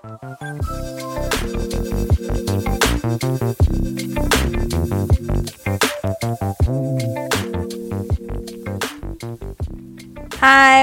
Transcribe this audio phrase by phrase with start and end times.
[0.00, 0.08] 嗨，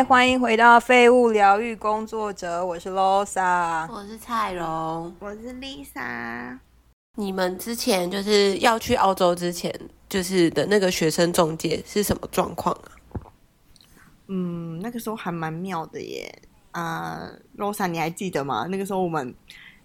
[0.04, 3.92] 欢迎回到废物疗愈工作者，我是 Losa。
[3.92, 6.60] 我是蔡荣，我是 Lisa。
[7.16, 9.74] 你们之前就是要去澳洲之前，
[10.08, 12.92] 就是的那个学生中介是什么状况啊？
[14.28, 16.32] 嗯，那个时候还蛮妙的耶。
[16.78, 18.68] 啊、r o s a 你还记得吗？
[18.70, 19.34] 那个时候我们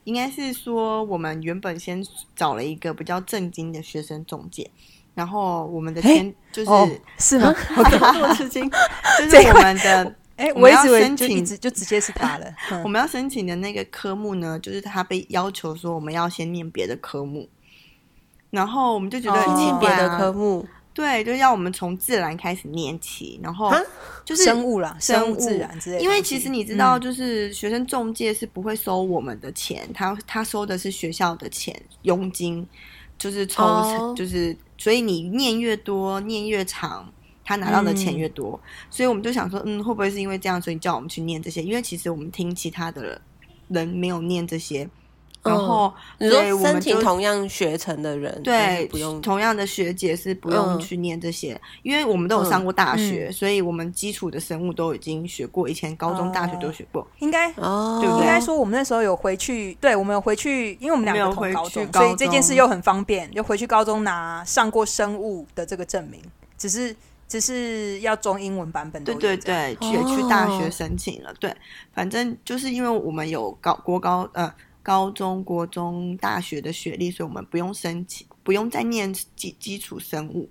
[0.04, 2.04] 应该是说，我们原本先
[2.36, 4.70] 找了一个比较正经的学生中介，
[5.14, 6.86] 然后我们的嘿签就是、哦，
[7.18, 7.54] 是吗？
[7.78, 8.70] 我怎么这么吃惊？
[9.18, 12.46] 就是我们的哎、我要申请就直接是他了。
[12.72, 17.48] 嗯我们要申请的那个科目呢，就是他被要求说我们要先念别的科目，
[18.50, 23.78] 然后我们就觉得哦很奇怪、念别啊的科目，对，就是要我们从自然开始念起，然后啊
[24.24, 26.02] 就是生物啦，生生物自然之类的。
[26.02, 32.66] 因为其实你知道，嗯就是学生中介是不会收我们的钱，他他收的是学校的钱佣金，
[33.18, 37.12] 就是抽成，哦就是所以你念越多，念越长。
[37.44, 41.60] 他拿到的钱越多，所以我们就想说，嗯，会不会是因为这样，所以叫我们去念这些？
[41.60, 43.20] 因为其实我们听其他的
[43.66, 44.88] 人没有念这些，
[45.42, 57.06] 然后你所以说申请同样学程的人，就对，不用同样的学姐是不用嗯去念这些，因为我们都有上过大学，嗯所以我们基础的生物都已经学过，以前高中、大学都学过。
[57.18, 66.20] 应该哦，对不对应该说，我们那时候有回去，对我们有回去，因为我们两个同高中，所以这件事又很方便，就回去高中拿上过生物的这个证明，
[66.56, 66.94] 只是
[67.26, 71.34] 只是要中英文版本的对对对，去也去大学哦申请了。
[71.40, 71.52] 对，
[71.92, 74.52] 反正就是因为我们有高国高呃
[74.82, 80.48] 高中、国中、大学的学历，所以我们不用申请，不用再念基基础生物。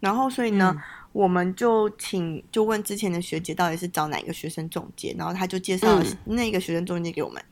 [0.00, 7.44] 然后，所以呢，嗯我们就请就问之前的学姐到底是找哪个学生中介，然后他就介绍那个学生中介给我们。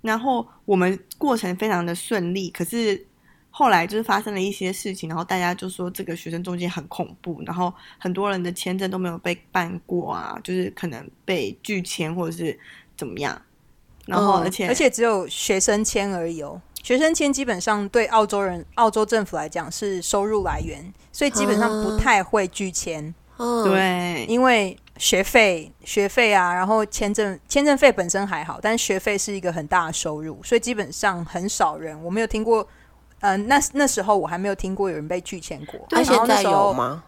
[0.00, 3.06] 然后我们过程非常的顺利，可是
[3.50, 12.58] 后来就是发生了一些事情，然后大家就说这个学生中介很恐怖，然后很多人的签证都没有被办过啊，就是可能被拒签或者是
[12.96, 13.40] 怎么样。
[14.06, 16.60] 然后嗯而且、而且只有学生签而已哦。
[16.82, 32.66] 学生签基本上对澳洲人、澳洲政府来讲是收入来源，所以基本上不太会拒签，嗯，对因为学费、学费啊，然后签证签证费本身还好，但是学费是一个很大的收入，所以基本上很少人，我没有听过。
[33.20, 35.78] 呃，那那时候我还没有听过有人被拒签过。
[35.90, 36.74] 那然后现在那时候有？
[36.74, 37.04] 吗？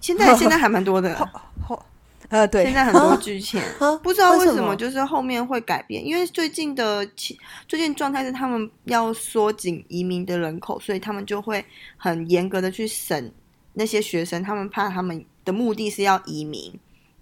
[0.00, 1.16] 现在现在还蛮多的，
[2.32, 3.62] 呃，对，现在很多拒签。
[3.78, 7.06] 啊不知道为为什么，就是后面会改变，因为最近的
[7.68, 11.62] 最近状态是他们要缩紧移民的人口，所以他们就会
[11.98, 13.30] 很严格的去审
[13.74, 16.72] 那些学生，他们怕他们的目的是要移民，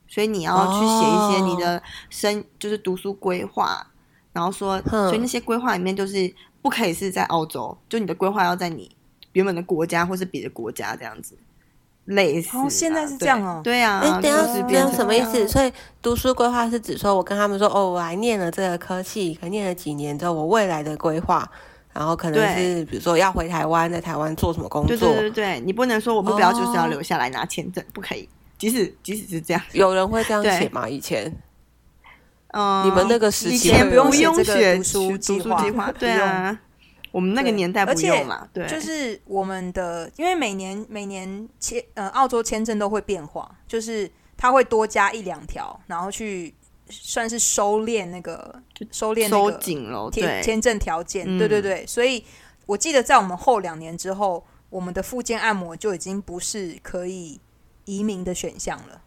[0.07, 3.85] 所以你要去写一些你的生、就是读书规划，
[4.33, 6.33] 然后说，所以那些规划里面就是
[6.63, 8.89] 不可以是在澳洲，就你的规划要在你
[9.33, 11.37] 原本的国家或是别的国家这样子。
[12.07, 15.47] 类似啊、哦现在是这样哦对对啊，哎，等下，就是这样变成这样什么意思？
[15.47, 15.73] 所以
[16.03, 21.49] 读书规划是指说，我跟他们说，哦，我来念了这个科系，可念了几年之后，我未来的规划，
[21.93, 28.29] 然后可能是比如说要回台湾，在台湾做什么工作，对对对对，你不能说我目标就是要哦留下来拿签证，不可以。
[28.59, 30.89] 即使即使是这样，有人会这样对写吗？
[30.89, 31.33] 以前
[32.53, 36.59] 嗯，你们那个时以期前不用写这个写读书计划， 对啊，
[37.13, 46.55] 我们那个年代不用啦，对，就是我们的，因为每年每年签呃澳洲签证都会变化，就是它会多加一两条，然后去
[46.89, 51.25] 算是收敛那个收敛收紧了，签，签证条件。
[51.27, 52.25] 嗯对对对，所以
[52.67, 57.41] 我记得在我们后两年之后，我们的附件按摩就已经不是可以
[57.85, 59.03] 移民的选项了。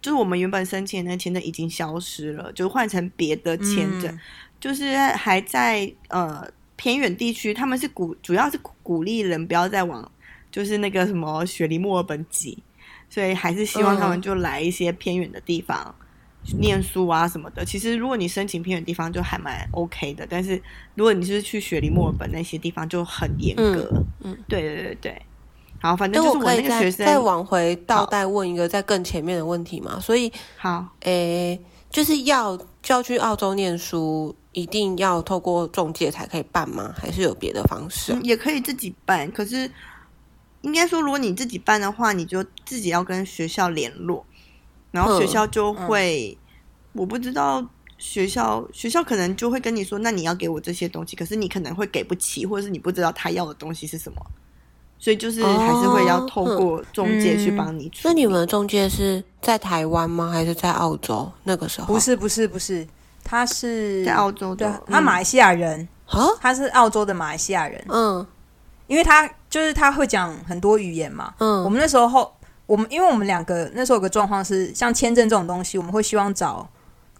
[0.00, 4.20] 就是我们原本申请的那个签证已经消失了，就换成别的签证，嗯
[4.58, 10.10] 就是还在呃偏远地区，他们是鼓主要是鼓励人不要再往
[10.50, 12.62] 就是那个什么雪梨墨尔本挤，
[13.10, 15.94] 所以还是希望他们嗯就来一些偏远的地方。
[16.60, 20.62] 念书啊什么的，其实如果你申请偏远地方就还蛮 OK 的，但是
[20.94, 23.90] 如果你是去雪梨、墨尔本那些地方就很严格。
[23.92, 25.22] 嗯嗯对对对对。
[25.80, 29.98] 好，反正就是我那个学生再往回倒好带问一个在更前面的问题嘛？
[29.98, 36.90] 所以，好，诶，就是要就要去澳洲念书，一定要透过中介才可以办吗？
[36.96, 38.24] 还是有别的方式啊嗯，？
[38.24, 39.70] 也可以自己办，可是
[40.62, 44.24] 应该说，如果你自己办的话，你就自己要跟学校联络，
[44.90, 46.36] 然后学嗯校就会，
[46.94, 47.62] 我不知道
[47.98, 54.26] 学校学校可能就会跟你说，那你要给我这些东西，可是你可能会给不起，或者是你不知道他要的东西是什么，
[54.98, 58.00] 所以就是还是会要透过中介去帮你处理。
[58.00, 60.30] 所以你们中介是在台湾吗？
[60.30, 61.30] 还是在澳洲？
[61.44, 62.86] 那个时候不是不是不是，
[63.28, 68.24] 他是在澳洲的，，嗯他马来西亚人，啊，他是澳洲的马来西亚人，嗯
[68.86, 71.34] 因为他就是他会讲很多语言嘛。
[71.38, 72.32] 嗯，我们那时候后，
[72.66, 76.68] 我们因为我们两个那时候有个状况是，像签证这种东西，我们会希望找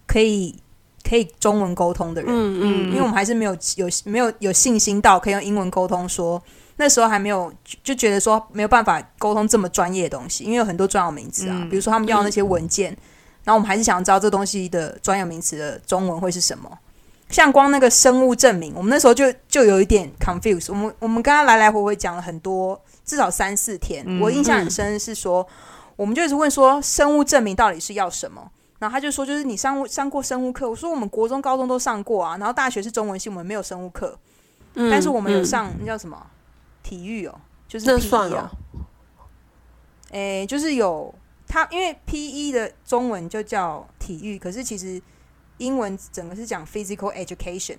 [0.07, 0.55] 可以
[1.03, 6.41] 可以中文沟通的人，嗯嗯，因为我们还是没有有没有有信心到可以用英文沟通说。
[6.79, 12.95] 那时候还没有就就觉得说没有办法沟通这么专业的东西，因为有很多专有名词啊，嗯比如说他们要那些文件，
[13.47, 16.79] 然后我们还是想知道这东西的专有名词的中文会是什么。
[17.31, 20.67] 像光那个生物证明，我们那时候就就有一点 confuse。
[20.69, 24.05] 我们我们跟他来来回回讲了很多，至少三四天。
[24.07, 25.47] 嗯我印象很深是说，
[25.97, 34.17] 我们就一直问说生物证明到底是要什么，然后他就说就是你上上过生物课，我说我们国中、高中都上过啊，然后大学是中文系，我们没有生物课，
[34.75, 35.45] 嗯但是我们有嗯。
[35.45, 36.27] 上那叫什么？
[36.85, 37.35] 体育哦，
[37.67, 39.27] 就是那 PE 算啊哦，
[40.13, 41.13] 诶、就是有
[41.47, 42.53] 它，因为 P.E.
[42.53, 45.01] 的中文就叫体育，可是其实
[45.59, 47.77] 英文整个是讲 physical education，、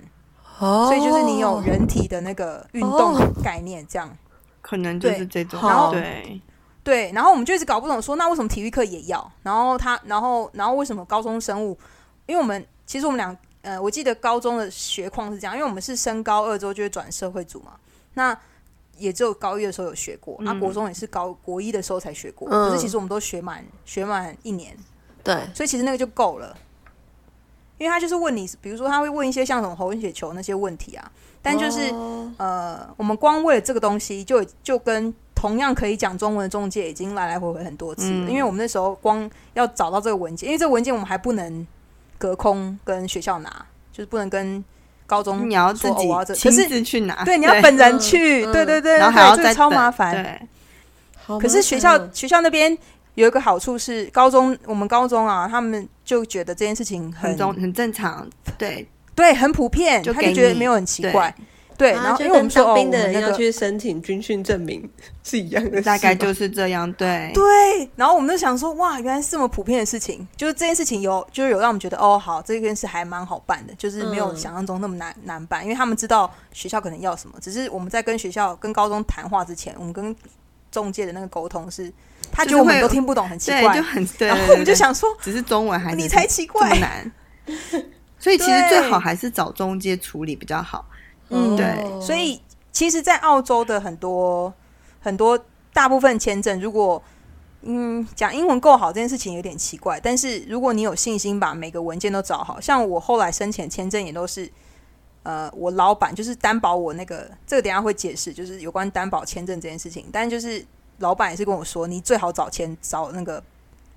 [0.60, 4.10] 哦，所以就是你有人体的那个运动哦概念这样。
[4.62, 6.42] 可能就是这种，然后对，
[6.84, 9.31] 对，然后我们就一直搞不懂，说那为什么体育课也要？
[9.42, 11.78] 然后他，然后，然后为什么高中生物？
[12.25, 17.74] 因为我们其实我们俩，呃，我记得高中的学况是这样，因为我们是升高二之后就会转社会组嘛，
[18.16, 18.38] 那
[18.97, 20.59] 也只有高一的时候有学过，那、嗯。
[20.59, 22.69] 国中也是高国一的时候才学过，嗯。
[22.69, 24.75] 可是其实我们都学满学满一年，
[25.23, 26.55] 对，所以其实那个就够了。
[27.77, 31.11] 因为他就是问你，比如说他会问一些像什么红血球那些问题啊，
[31.44, 32.33] 但就是、哦。
[32.38, 38.25] 呃，我们光为了这个东西就，就跟同样可以讲中文的中介已经来来回回很多次了。
[38.25, 38.29] 嗯。
[38.29, 41.67] 因为我们那时候光要找到这个文件，因为这个文件我们还不能
[42.17, 44.65] 隔空跟学校拿，就是不能跟
[45.07, 50.48] 高中你要自己亲是自去拿，对你要本人去，嗯对对对，然后还要再超麻烦。
[51.42, 52.77] 可是学校学校那边
[53.15, 58.27] 有一个好处是，高中我们高中啊，他们就觉得这件事情很很正常，
[58.57, 61.33] 对，对，很普遍，他就觉得没有很奇怪。
[61.77, 64.89] 对，啊然后跟因为我们当兵的人要去申请军训证明
[65.24, 74.38] 是一样的，大概就是这样，对，对，然后我们就想说，哇，原来是这么普遍的事情，就是这件事情有，就是有让我们觉得，哦，好，这件事还蛮好办的，就是没有嗯。
[74.38, 80.15] 想象中那么难、难办，因为他们知道学校可能要什么，只是我们在跟学校、跟高中谈话之前，我们跟
[80.71, 81.94] 中介的那个沟通是，
[82.31, 87.12] 他觉得我们都听不懂，很奇，怪就，很对，然后我们就想说，只是中文还是你才奇这么怪，难，
[88.18, 90.85] 所以其实最好还是找中介处理比较好。
[91.29, 92.41] 嗯，对所以
[92.71, 94.53] 其实，在澳洲的很多
[95.00, 95.38] 很多
[95.74, 97.01] 大部分签证，如果
[97.63, 100.00] 嗯讲英文够好，这件事情有点奇怪。
[100.00, 104.50] 但是如果你有信心把每个文件都找好，像我后来申请签证也都是，
[105.24, 110.06] 呃，我老板就是担保我那个，这个等下会解释，就是有关担保签证这件事情。
[110.12, 110.63] 但就是
[111.00, 113.44] 老板也是跟我说，你最好找签找那个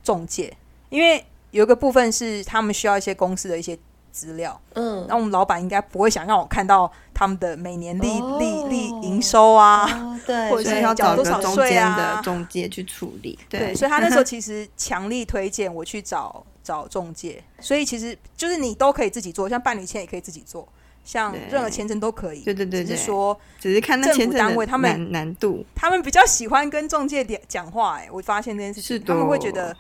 [0.03, 0.57] 中介，
[0.89, 3.79] 因为有一个部分是他们需要一些公司的一些
[4.11, 4.61] 资料。
[4.75, 5.07] 嗯。
[5.09, 8.39] 那我们老板应该不会想让我看到他们的每年利、哦。
[8.39, 11.97] 利利营收啊，哦 对，或者是要缴多少税啊。
[11.97, 20.67] 的中介去处理，对，所以他那时候其实强力推荐我去找找中介，所以其实就是你都可以自己做，像伴侣签也可以自己做，
[21.05, 22.41] 像任何签证都可以。
[22.41, 29.77] 对对对对只是说只是看那政府签证单位他们难难度，他们比较喜欢跟中介点讲话、哎，我发现这件事情，他们会觉得。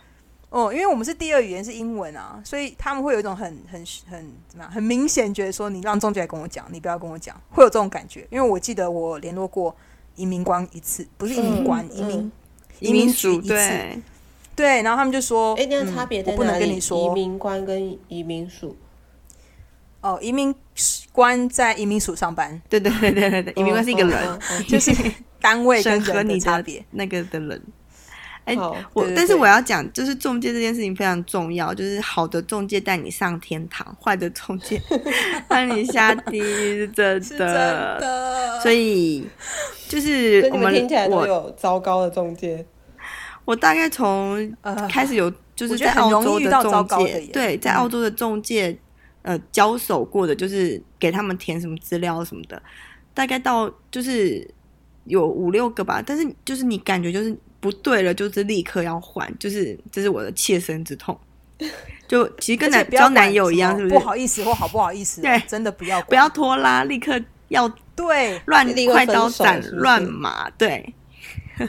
[0.50, 3.80] 哦，因为我们是第二语言是英文啊，所以他们会有一种很很
[4.10, 8.26] 很怎么样，很明显觉得说你让中介来跟我讲，你不要跟我讲，会有这种感觉。
[8.30, 9.74] 因为我记得我联络过
[10.16, 12.32] 移民官一次，不是移民官，移民嗯
[12.80, 13.98] 移民局署一次对，
[14.56, 18.76] 对，然后他们就说，哎，那差别在我不能跟你说移民官跟移民署，
[20.00, 20.52] 哦，移民
[21.12, 24.90] 官在移民署上班，对对对对对对，移民官是一个人，就是
[25.40, 26.84] 单位跟人的差别。
[26.90, 27.62] 那个的人。
[28.50, 34.80] 哎好我但是我要讲，就是中介这件事情非常重要，就是好的中介带你上天堂，坏的中介
[35.48, 37.98] 让你下地狱，是真的。
[38.00, 39.26] 真的，所以
[39.88, 42.64] 就是我们听起来都我有糟糕的中介，
[43.44, 47.74] 我大概从呃，开始有就是在澳洲的中介对，在嗯。
[47.76, 48.76] 澳洲的中介
[49.22, 52.60] 呃交手过的，就是给他们填什么资料什么的，
[53.14, 54.48] 大概到就是
[55.04, 61.18] 有五六个吧，但是就是你感觉就是不对了，就是立刻要换，就是这是我的切身之痛。
[62.08, 63.94] 就其实跟男交男友一样，是不是？
[63.94, 70.94] 不好意思或好不好意思，对真的不要不要拖拉，立刻要对乱立快刀斩乱麻，对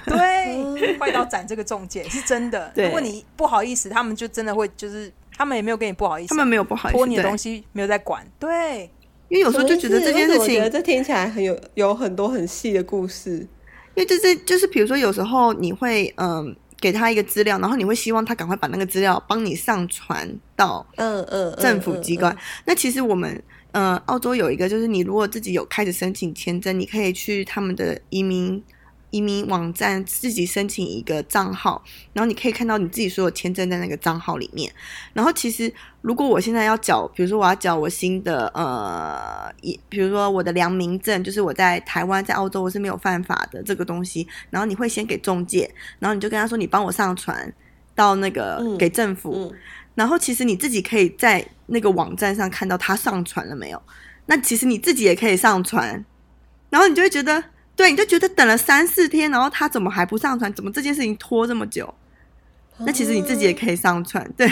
[0.06, 2.72] 对，快刀斩这个中介是真的。
[2.78, 8.90] 如果你不好意思，他们就真的会就是他们也没有跟你不好意思啊，他们没有不好意思，拖你的对东西没有在管，对。
[9.28, 13.48] 因为有时候就觉得这件事情这听起来很有有很多很细的故事。
[13.96, 22.36] 因为这是就是比如说有时候你会嗯，给他一个资料，然后你会希望他赶快把那个资料帮你上传到嗯嗯，政府机关。
[22.66, 28.64] 那其实我们呃，澳洲有一个，就是你如果自己有开始申请签证，你可以去他们的移民。
[29.12, 34.74] 移民网站自己申请一个账号，然后你可以看到你自己所有签证在那个账号里面。
[35.14, 44.28] 然后其实如果我现在要缴，比如说我要缴我新的呃，一比如说我的良民证，就是我在台湾在澳洲我是没有犯法的这个东西。
[44.50, 47.54] 然后你会先给中介，然后你就跟他说你帮我上传
[47.94, 49.54] 到那个给政府。
[49.94, 53.82] 然后其实你自己可以在那个网站上看到他上传了没有。
[54.28, 56.06] 那其实你自己也可以上传，
[56.70, 57.44] 然后你就会觉得。
[57.76, 60.54] 对，你就觉得等了三四天，然后他怎么还不上传？
[60.54, 61.92] 怎么这件事情拖这么久？
[62.80, 64.50] 那其实你自己也可以上传，对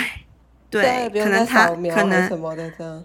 [0.69, 3.03] 对，可能他可能什么的这样，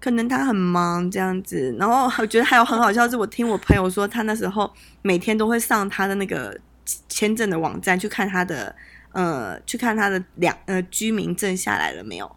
[0.00, 1.76] 可能他很忙这样子。
[1.78, 4.70] 然后我觉得还有很好笑，是我听我朋友说，他那时候
[5.02, 6.58] 每天都会上他的那个
[7.08, 8.74] 签证的网站去看他的
[9.12, 12.36] 呃，去看他的两呃居民证下来了没有。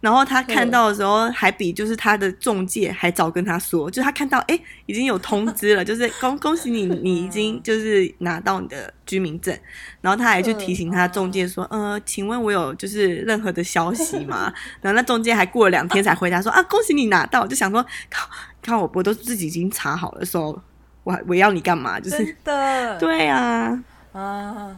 [0.00, 9.54] 然后他看到的时候，还比就是他的中介还早跟他说，就他看到哎已经有通知了， 就是恭恭喜你，你已经就是拿到你的居民证。
[10.00, 14.50] 然后他还去提醒他中介说，呃，请问我有就是任何的消息吗？
[14.80, 17.46] 然后那中介还过了两天才回答说，啊，恭喜你拿到。
[17.46, 18.26] 就想说，靠，
[18.62, 20.62] 看我我都自己已经查好了，说
[21.04, 22.00] 我我要你干嘛？
[22.00, 23.78] 就是的， 对啊，
[24.12, 24.74] 啊，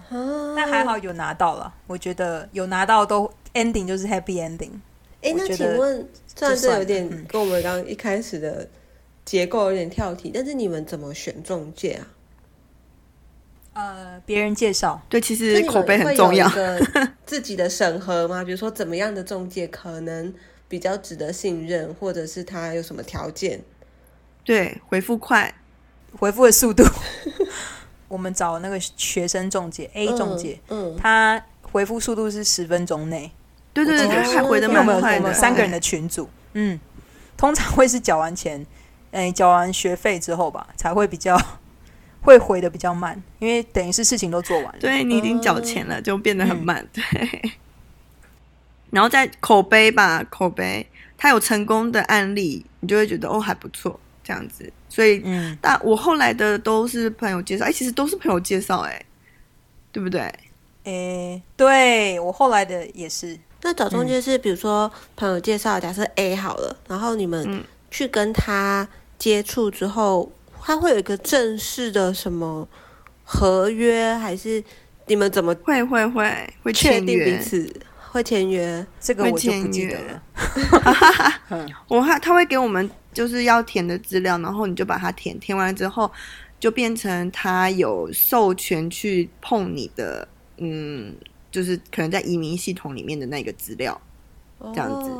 [0.56, 4.70] 但还好有拿到了，我觉得有拿到都 ending 就是 happy ending。
[5.22, 8.68] 哎，那请问，虽然这有点跟我们刚刚一开始的
[9.24, 12.06] 结构有点跳题，但是你们怎么选中介啊？
[13.74, 16.46] 呃，别人介绍，对，其实口碑很重要。
[17.24, 18.44] 自己的审核吗？
[18.44, 20.34] 比如说，怎么样的中介可能
[20.68, 23.62] 比较值得信任，或者是他有什么条件？
[24.44, 25.54] 对，回复快，
[26.18, 26.84] 回复的速度。
[28.08, 33.32] 我们找那个学生中介 A 中介，嗯，他回复速度是十分钟内。
[33.74, 35.32] 对对对，还回的蛮快的。
[35.32, 36.78] 三个人的群组，嗯，
[37.36, 38.66] 通常会是缴完钱，
[39.12, 41.40] 哎，缴完学费之后吧，才会比较
[42.20, 44.78] 会回的比较慢，因为等于是事情都做完了。
[44.78, 46.86] 对你已经缴钱了，就变得很慢。
[46.92, 47.02] 对，
[48.90, 50.86] 然后在口碑吧，口碑，
[51.16, 54.70] 他有成功的案例，你就会觉得哦还不错这样子。
[54.90, 59.02] 所以，嗯，但我后来的都是朋友介绍，哎，其实都是朋友介绍，哎，
[59.90, 60.20] 对不对？
[60.84, 63.38] 哎，对我后来的也是。
[63.64, 68.88] 那找中介是，比如说朋友介绍，假设 A 好了，然后你们去跟他
[69.18, 72.66] 接触之后，他会有一个正式的什么
[73.22, 74.62] 合约，还是
[75.06, 77.72] 你们怎么会会会会确定彼此
[78.10, 78.84] 会签约？
[79.00, 80.22] 这个我就不记得了。
[81.86, 86.10] 我他他会给我们就是要填的资料，然后你就把它填，填完之后
[86.58, 90.26] 就变成他有授权去碰你的，
[90.56, 91.14] 嗯。
[91.52, 94.00] 就是可能在移民系统里面的那个资料，
[94.58, 95.10] 这样子。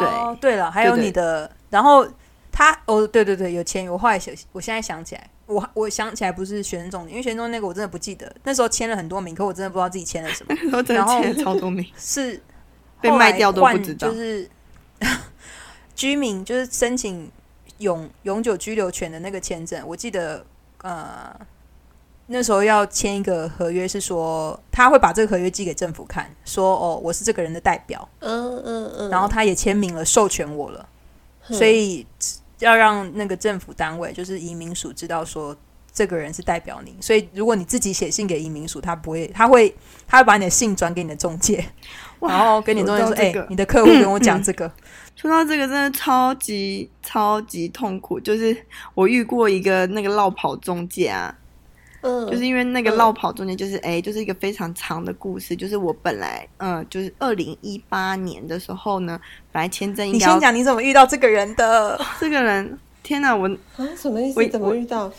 [0.00, 2.04] 对，对了，还有你的，然后
[2.50, 3.86] 他，哦，对对对，有签。
[3.86, 10.54] 我后来想，我现在想起来，我我想起来不是学生重点，因为学生中那个我真的不记得，那时候签了很多名，可我真的不知道自己签了什么。
[10.92, 12.42] 然后超多名 是
[13.00, 14.50] 被卖掉都不知道，就是
[15.94, 17.30] 居民就是申请
[17.78, 20.44] 永永久居留权的那个签证，我记得
[20.82, 21.38] 呃。
[22.30, 30.86] 那时候要签一个合约，是说他会把这个合约寄给政府看，说哦，我是这个人的代表，嗯嗯嗯，然后他也签名了，授权我了，
[31.44, 32.06] 所以
[32.58, 35.56] 要让那个政府单位，就是移民署知道说
[35.90, 39.74] 这个人是代表你，所以如果你自己写信给移民署，他不会，他会
[40.06, 41.64] 他会把你的信转给你的中介，
[42.20, 44.70] 然后跟你中介说，哎，你的客户跟我讲这个，
[45.16, 48.54] 说到这个真的超级超级痛苦，就是
[48.94, 51.34] 我遇过一个那个绕跑中介啊。
[52.00, 55.56] 嗯，就是因为那个绕跑中间，就是哎，就是一个非常长的故事。
[55.56, 59.20] 就是我本来，嗯，就是二零一八年的时候呢，
[59.52, 60.18] 本来签证应该。
[60.18, 62.00] 你先讲你怎么遇到这个人的？
[62.20, 62.78] 这个人。
[63.08, 63.48] 天哪，我
[63.78, 64.46] 啊，什么意思？
[64.48, 65.10] 怎么遇到？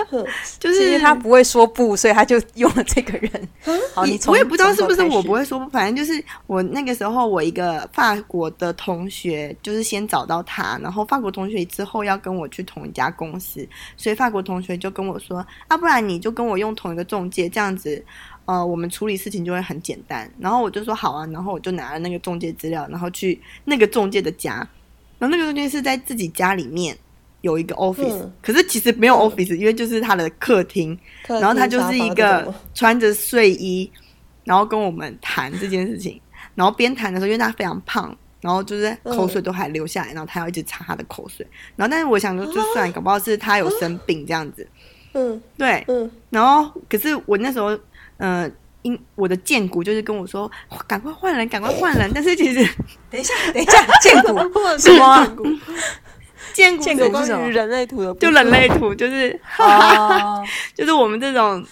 [0.60, 3.48] 就是他不会说不，所以他就用了这个人。
[3.94, 15.38] 好，你我也不知道是不是我不会说不，反正就是我那个时候，我一个法国的同学，就是先找到他，然后法国同学之后要跟我去同一家公司，所以法国同学就跟我说
[15.68, 18.04] 啊，不然你就跟我用同一个中介，这样子，
[18.44, 20.30] 呃，我们处理事情就会很简单。
[20.38, 24.56] 然后我就说好啊，然后我就拿了那个中介资料，然后去那个中介的家，
[25.18, 26.94] 然后那个中介是在自己家里面。
[27.40, 33.90] 有一个 office，可是其实没有 office，因为就是他的客厅，然后他就是一个穿着睡衣，
[34.44, 36.20] 然后跟我们谈这件事情，
[36.54, 44.66] 然后边谈的时候，因为他非常胖，然后就是口水都还流下来，然后他要一直擦他的口水，然后但是我想说，就算搞不好是他有生病这样子，
[45.14, 47.78] 嗯，对，嗯，然后可是我那时候，
[48.16, 48.52] 嗯，
[48.82, 50.50] 因我的荐股就是跟我说
[50.88, 52.68] 赶快换人，赶快换人，但是其实
[53.10, 54.36] 等一下，等一下，建股
[54.78, 55.26] 什么啊
[56.58, 61.64] 荐股荐是关于人类图的就，人类图，就是哦， 就是我们这种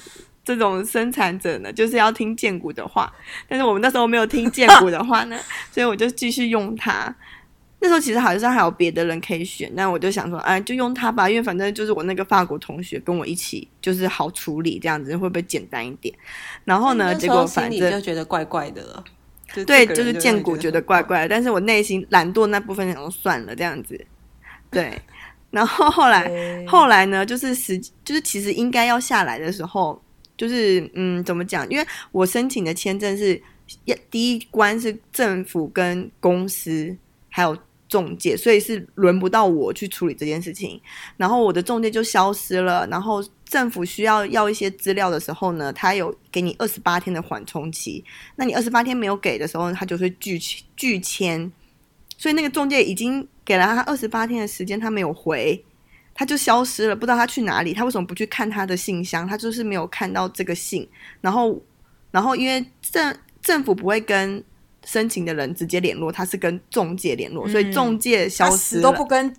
[0.45, 3.13] 这种生产者呢，就是要听建骨的话，
[3.49, 5.37] 但是我们那时候没有听建骨的话呢，
[5.73, 7.13] 所以我就继续用它。
[7.79, 16.15] 那时候其实好像还有别的人可以选，那我就想说，哎，就用它吧，因为反正就是我那个法国同学跟我一起，就是好处理，这样子会不会简单一点？
[16.65, 19.05] 然后呢，结果反正就觉得怪怪的了。
[19.67, 24.05] 对，就是建骨觉得怪怪的，但是我内心懒惰那部分想说算了这样子，
[24.71, 24.99] 对。
[25.51, 29.99] 然后后来后来呢，就是实就是其实应该要下来的时候，
[30.37, 31.67] 就是嗯，怎么讲？
[31.71, 33.41] 因为我申请的签证是
[33.85, 36.95] 要第一关是政府跟公司
[37.31, 37.57] 还有
[37.89, 40.79] 中介，所以是轮不到我去处理这件事情。
[41.17, 48.05] 然后我的中介就消失了，然后政府需要要一些资料的时候呢，他有给你二十八天的缓冲期。
[48.35, 50.39] 那你二十八天没有给的时候，他就会拒
[50.77, 51.51] 拒签。
[52.19, 55.65] 所以那个中介已经给了他二十八天的时间，他没有回，
[56.15, 57.75] 他就消失了，不知道他去哪里。
[57.75, 59.27] 他为什么不去看他的信箱？
[59.27, 60.89] 他就是没有看到这个信。
[61.21, 61.61] 然后，
[62.11, 64.43] 然后因为政政府不会跟
[64.85, 68.83] 申请的人直接联络，他是跟中介联络，所以嗯中介消失了。
[68.83, 69.35] 都不跟，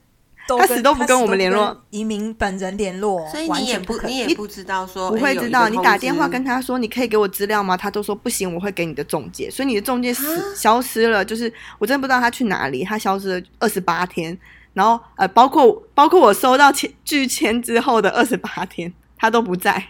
[0.48, 7.76] 都他死都不跟我们联络移民本人联络，所以你也不你也不知道说不会知道，你打电话跟他说，你可以给我资料吗？
[7.76, 9.52] 他都说不行，我会给你的中介。
[9.52, 14.38] 所以你的中介死啊消失了，就是我真的不知道他去哪里，他消失了二十八天，
[14.74, 19.84] 然后呃，包括包括我收到签拒签之后的二十八天，他都不在。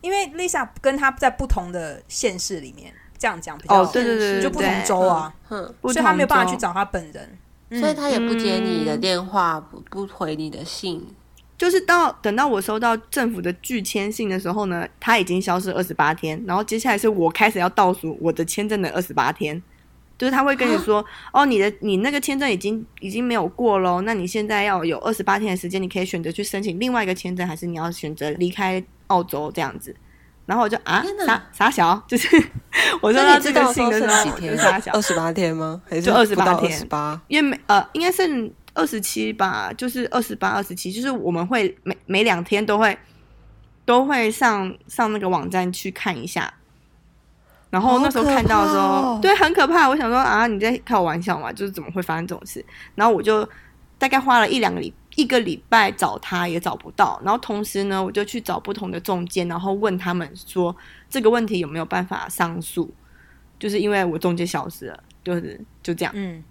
[0.00, 7.38] 因为 Lisa 跟他在不同的县市里面，这样讲比较哦，对对对对，就不同州啊，所以他没有办法去找他本人。
[7.70, 11.04] 嗯所以他也不接你的电话，不不回你的信。
[11.58, 19.60] 就是到等到我收到政府的拒签信的时候呢，他已经消失二十八天，然后接下来是我开始要倒数我的签证的二十八天，
[20.18, 29.96] 就是他会跟你说，哦，你的你那个签证已经已经没有过喽，那你现在要有二十八天的时间，你可以选择去申请另外一个签证，还是你要选择离开澳洲这样子。
[30.46, 32.28] 然后我就啊傻傻小，就是
[33.02, 34.80] 我收那到这个你知道信的时候，说剩几天我就傻？
[34.80, 35.82] 小二，十八天吗？
[35.88, 37.20] 还是就28天二十八天？
[37.28, 42.96] 因为每呃应该剩二十七吧，就是二十八、二十七，就是我们会每每两天都会
[43.84, 46.52] 都会上上那个网站去看一下。
[47.68, 49.88] 然后那时候看到的时候，对，很可怕。
[49.88, 51.52] 我想说啊，你在开我玩笑嘛？
[51.52, 52.64] 就是怎么会发生这种事？
[52.94, 53.46] 然后我就
[53.98, 57.20] 大概花了一两个礼一个礼拜找他，也找不到。
[57.24, 60.74] 然后同时呢，我就去找不同的中介，然后问他们说
[61.10, 62.94] 这个问题有没有办法上诉？
[63.58, 66.12] 就是因为我中介消失了，就是就这样。
[66.14, 66.44] 嗯，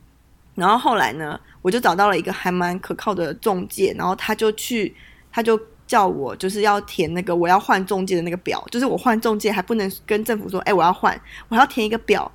[0.56, 4.95] 然后后来呢，我就找到了一个还蛮可靠的中介，然后他就去，
[5.32, 11.15] 他就叫我就是要填那个我要换中介的那个表，就是我换中介还不能跟政府说，哎，我要换，
[11.47, 12.32] 我还要填一个表，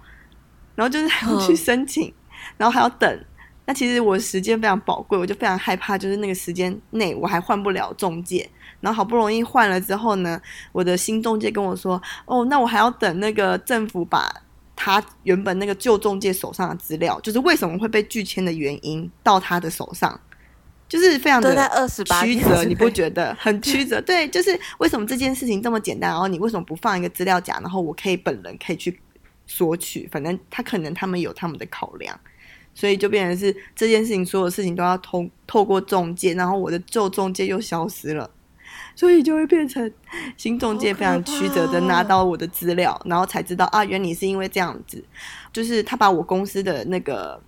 [0.77, 2.15] 然后就是还要去嗯申请，
[2.57, 3.25] 然后还要等。
[3.71, 8.51] 那其实我时间非常宝贵，我就非常害怕，就是那个时间内我还换不了中介。
[8.81, 14.29] 然后好不容易换了之后呢，我的新中介跟我说，哦，那我还要等那个政府把
[14.75, 20.21] 他原本那个旧中介手上的资料，就是为什么会被拒签的原因到他的手上，
[20.89, 21.55] 就是非常的
[22.21, 24.01] 曲折，你不觉得很曲折？
[24.01, 28.99] 对，就是为什么这件事情这么简单，然后你为什么不放一个资料夹，然后我可以本人可以去
[29.47, 32.19] 索取，反正他可能他们有他们的考量。
[32.75, 38.31] 所以就变成是这件事情，所有事情都要透透过中介，然后我的旧中介又消失了，
[38.95, 39.93] 所以就会变成
[40.37, 45.03] 新中介非常曲折的拿到我的资料，然后才知道啊，原来你是因为这样子，
[45.53, 47.41] 就是他把我公司的那个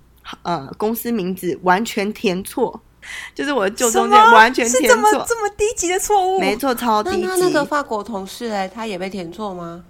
[0.43, 2.81] 呃公司名字完全填错，
[3.35, 6.41] 就是我的旧中介完全填是这么错，这么低级的错误？
[6.41, 7.65] 没错，超低那他那个。
[7.65, 9.85] 法国同事哎，他也被填错吗？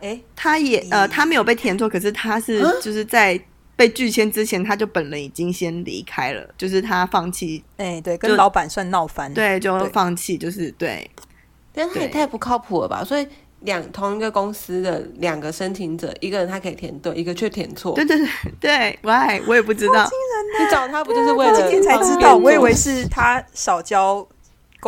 [0.00, 3.38] 哎，他也呃，他没有被填错，可是他是啊就是在
[3.76, 11.08] 被拒签之前，他就本人已经先离开了，就是他放弃，哎，对，跟老板算闹翻。，对，就放弃，就是对。
[11.72, 13.04] 但他也太不靠谱了吧？
[13.04, 13.28] 所以
[13.60, 17.94] 两同一个公司的两个申请者，一个人他可以填对，一个却填错。
[17.94, 20.08] 对对对对，，why 我也不知道，
[20.58, 24.26] 你找他不就是为了我今天才知道，我以为是他少交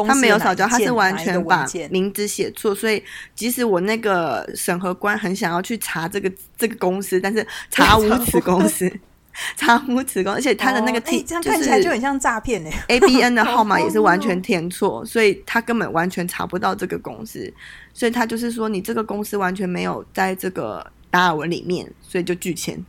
[0.04, 3.02] 公司他没有少交，他是完全把名字写错，所以
[3.34, 8.90] 即使我那个审核官很想要去查这个这个公司，但是 查无此公司，
[9.56, 12.70] 查无此公，而且他的那个哦哎 T、这样看起来就很像诈骗呢。
[12.88, 17.52] A B N 的号码也是完全填错，所以他根本完全查不到这个公司，
[17.92, 22.82] 所以他就是说你这个公司完全没有在这个达尔文里面，所以就拒签。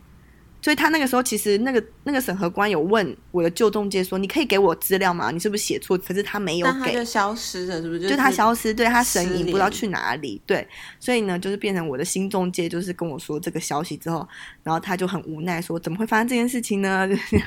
[0.62, 5.32] 所以他那个时候其实那个那个审核官有问我的旧中介说：“你可以给我资料吗？
[5.32, 8.02] 你是不是写错？”可是他没有给他就，消失了，是不是？
[8.02, 10.68] 就是他消失，对他神隐不知道去哪里，对，
[11.00, 14.28] 所以呢，就是变成我的新中介，就是跟我说这个消息之后，
[14.64, 17.38] 然后他就很无奈说：“怎么会发生这件事情呢？”就是，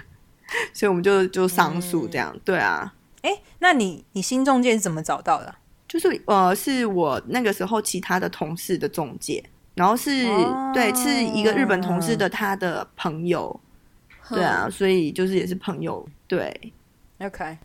[0.72, 2.94] 所以我们就就上诉这样，对啊。
[3.20, 5.54] 哎，那你你新中介是怎么找到的？
[5.86, 10.70] 就是呃，是我那个时候其他的同事的中介，然后是、哦。
[10.74, 13.60] 对，是一个日本同事的他的朋友，
[14.30, 16.72] 对啊，所以就是也是朋友，对。
[17.20, 17.58] OK，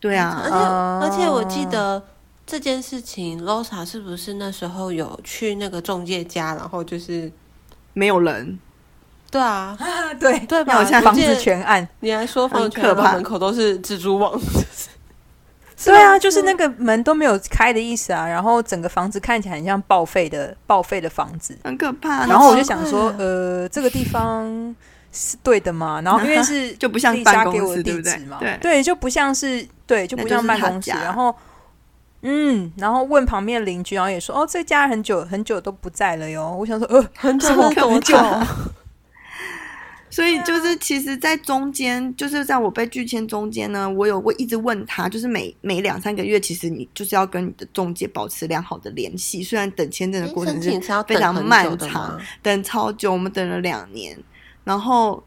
[0.00, 0.42] 对啊。
[0.44, 1.00] 而啊，且、哦。
[1.02, 2.02] 而且我记得
[2.46, 7.30] 这件事情，Losa 是不是那时候有去那个中介家，然后就是
[7.92, 8.58] 没有人，
[9.30, 9.76] 对啊，
[10.20, 10.74] 对，对吧？
[10.74, 11.86] 好像房子全暗。
[12.00, 13.12] 你还说房可怕。
[13.14, 14.40] 门口都是蜘蛛网，
[15.90, 21.56] 对啊，就是那个门都没有开的意思啊，然后整个房子看起来很像报废的报废的房子。
[21.64, 22.26] 很可怕。
[22.26, 24.74] 然后我就想说，啊呃，这个地方
[25.12, 26.00] 是对的吗？
[26.04, 30.90] 然后因为是 就不像丽莎办公给我的室对不对地址嘛，对就不像是对，就不像办公室。
[30.90, 31.34] 然后，
[32.22, 36.56] 嗯，然后问旁边的邻居，然后也说，哦，这家很久很久都不在了哟。
[36.58, 38.16] 我想说，呃，很久很久，
[40.14, 49.42] 所以就是，其实，在中间，就是在我被拒签中间呢，我有我一直问他，就是每每两三个月，其实你就是要跟你的中介保持良好的联系。
[49.42, 50.70] 虽然等签证的过程是
[51.08, 54.16] 非常漫长等超久，我们等了两年，
[54.62, 55.20] 然后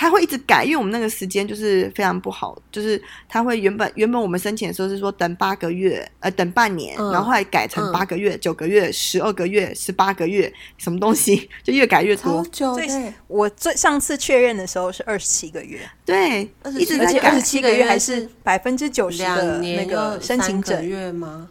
[0.00, 13.12] 他会一直改，因为我们那个时间就是非常不好，就是他会原本原本我们申请的时候是说等八个月，呃，等半年，嗯然后后来改成嗯八个月、九、个月、十二个月、十八个月，什么东西 就越改越超多，最。
[13.26, 17.42] 我最上次确认的时候是二十七个月，对，27一直在改而且二十。
[17.42, 20.84] 七个月还是是百分之九十的那两年个申请者个。
[20.84, 21.48] 月吗？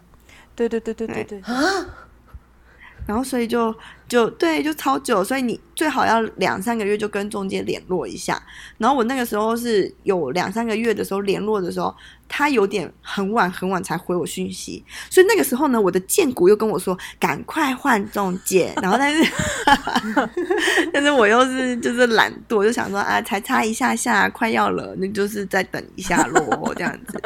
[0.56, 1.42] 对对对对对对，
[3.08, 3.74] 然后所以就
[4.08, 8.40] 就对，就超久，所以你最好要两三个月就跟中介联络一下。
[8.78, 11.96] 然后我那个时候是有两三个月的时候联络的时候，
[12.28, 19.32] 他有点很晚很晚才回我讯息，所以那个时候呢，我的荐股又跟我说赶快换中介，然后但是
[20.94, 27.22] 但是我又是就是懒惰，就想说啊，才差一下下，快要了，那就是再等一下咯，这样子。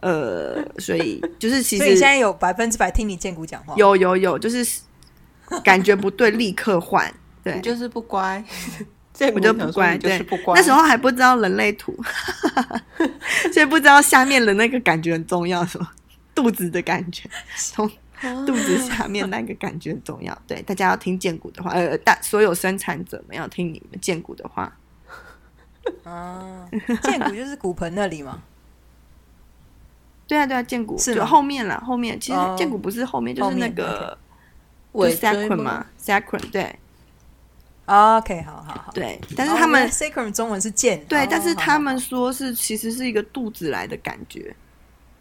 [0.00, 3.74] 呃，所以就是其实所以你现在有百分之百听你建股讲话。
[3.76, 4.80] 有有有，就是
[5.64, 7.12] 感觉不对，立刻换。
[7.42, 8.44] 对你，就是不乖，
[9.14, 9.96] 这我就不乖。
[9.96, 10.54] 就对是不乖。
[10.54, 11.96] 那时候还不知道人类图，
[13.52, 15.88] 所以不知道下面的那个感觉很重要，什么
[16.34, 17.88] 肚子的感觉，从
[18.44, 20.36] 肚子下面那个感觉很重要。
[20.46, 24.76] 对，大家要听建骨的话，呃，大所有生产者们要听你们建骨的话。
[26.04, 26.68] 啊，
[27.02, 28.42] 建股就是骨盆那里嘛。
[30.28, 34.16] 对啊，对啊，剑骨就是吗后面了，后面其实哦剑骨不是后面，就是那个
[34.92, 36.78] 就尾 sacrum 椎嘛，sacrum 对
[37.86, 38.92] OK，好好好。
[38.92, 44.54] 对，但是哦他们 sacrum 中文是剑，对，哦但是他们说是其实是一个肚子来的感觉，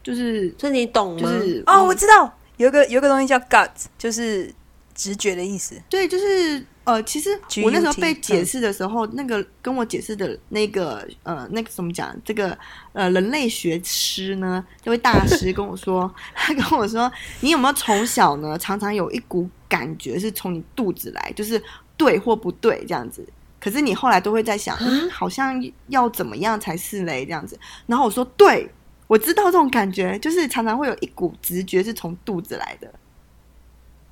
[0.04, 1.22] 就是所以你懂吗？
[1.22, 4.54] 就是哦，我知道有一个有一个东西叫 gut，就是
[4.94, 5.82] 直觉的意思。
[5.90, 12.16] 对，就是呃，其实我那时候被解释的时候，那个跟我解释的那个呃，那个怎么讲？
[12.24, 12.58] 这个
[12.94, 21.62] 呃，人类学师呢，这位大师跟我说， 他跟我说，你有没有从小呢，常常有一股感觉是从你肚子来，就是
[21.98, 23.28] 对或不对这样子。
[23.60, 27.26] 可是你后来都会在想，嗯，好像要怎么样才是嘞？
[27.26, 27.60] 这样子。
[27.86, 28.70] 然后我说，对，
[29.08, 32.90] 我知道这种感觉，就是常常会有一股直觉是从肚子来的，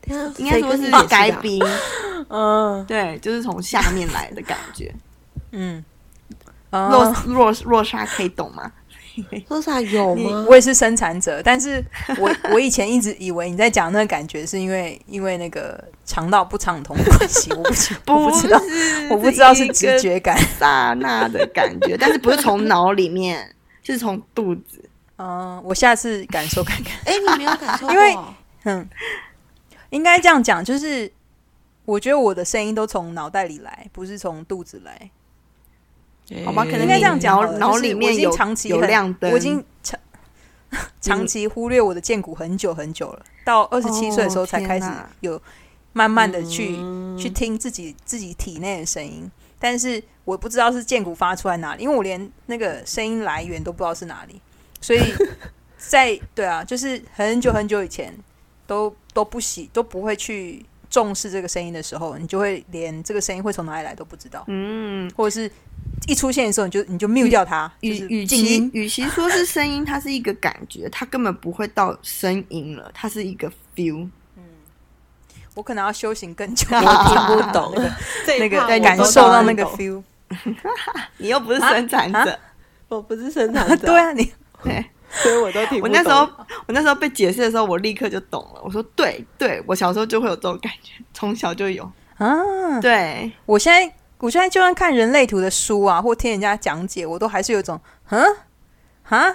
[0.38, 1.62] 应该说是该冰。
[2.30, 4.94] 嗯对，就是从下面来的感觉。
[5.52, 5.84] 嗯，
[6.72, 8.72] 若哦，若若莎可以懂吗？
[9.48, 10.46] 多少有吗？
[10.50, 11.82] 我也是生产者，但是
[12.18, 18.62] 我我以前一直以为你在讲那个感觉是因为因为那个肠道不畅通的关系，我不知我不知道，
[19.12, 20.38] 我不知道是直觉感。
[20.60, 24.84] 刹那的感觉，但是不是从脑里面，是从肚子。
[25.18, 26.98] 嗯，我下次感受看看。
[27.06, 27.94] 哎，你没有感受过？
[27.94, 28.18] 因为
[28.66, 28.90] 嗯，
[29.96, 31.12] 应该这样讲，就是
[31.86, 35.10] 我觉得我的声音都从脑袋里来，不是从肚子来。
[36.44, 40.00] 好吧可能应该这样讲好脑里面有有长期有亮灯我已经长
[41.00, 45.40] 长期忽略我的剑骨很久很久了，到二十七岁的时候才开始有
[45.94, 54.42] 慢慢的去、嗯去听自己自己体内的声音，但是我不知道是剑骨发出来哪里，因为我连那个声音来源都不知道是哪里，
[54.82, 55.00] 所以
[55.78, 58.14] 在对啊，就是很久很久以前
[58.68, 65.52] 都都不喜都不会去重视这个声音的时候，你就会连这个声音会从哪里来都不知道，嗯，或者是
[66.08, 68.70] 一出现的时候你就你就 mute 掉它，与与其。
[68.74, 74.10] 与其说是声音，它是一个感觉，它根本不会到声音了，它是一个 feel。
[75.54, 77.74] 我可能要修行更久， 我听不懂
[78.28, 80.04] 那个那个趴我感受到那个 feel。
[81.18, 82.40] 你又不是生产者，啊
[82.90, 84.86] 我不是生产者， 对啊，你对
[85.22, 85.90] 所以我都听不懂。
[85.90, 86.22] 我那时候
[86.68, 88.62] 我那时候被解释的时候，我立刻就懂了。
[88.64, 91.90] 我说对对，我小时候就会有这种感觉，从小就有。
[92.18, 98.24] 啊，对，我现在我现在就算看人类图的书啊，或听人家讲解，我都还是有一种，嗯
[99.10, 99.28] 啊，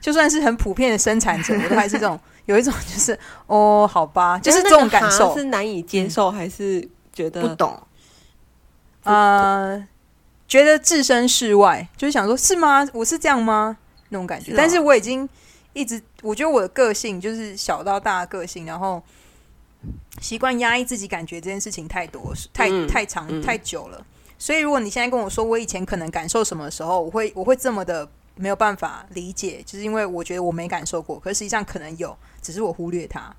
[0.00, 7.80] 就算是很普遍的生产者，我都还是这种有一种就是哦，好吧，就是这种感受是，难以接受，还是觉得不懂。
[9.04, 9.86] 呃，
[10.48, 12.86] 觉得置身事外，就是想说，是吗？
[12.92, 13.76] 我是这样吗？
[14.08, 14.46] 那种感觉。
[14.46, 15.28] 是哦但是我已经
[15.72, 19.02] 一直，我觉得我的个性就是小到大的个性，然后
[20.20, 24.04] 习惯压抑自己感觉这件事情太多，太、嗯太长、嗯太久了。
[24.38, 33.34] 所以如果你现在跟我说我以前可能感受什么的时候，我会我会这么的没有办法理解，就是因为我觉得我没感受过，可是实际上可能有，只是我忽略它，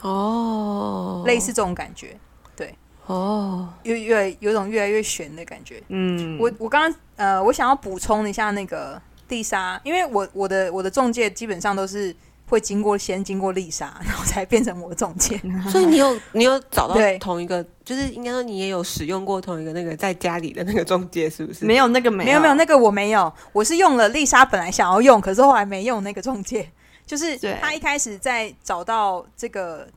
[0.00, 2.18] 哦，类似这种感觉，
[2.56, 2.74] 对
[3.06, 5.82] 哦，越越有种越来越悬的感觉。
[5.88, 12.14] 嗯，我我刚刚呃，我想要补充一下那个丽莎，因为我我的我的中介基本上都是
[12.46, 15.40] 会经过先经过丽莎，然后才变成我的中介。
[15.70, 21.64] 所以你有你有找到同一个，就是应该说你也有使用过同一个那个在家里的那个中介，是不是？
[21.64, 26.70] 没有那个没没有没有，那个我没有，我是用了丽莎本来想要用，可是后来没用那个中介，
[27.06, 29.88] 就是他一开始在找到这个。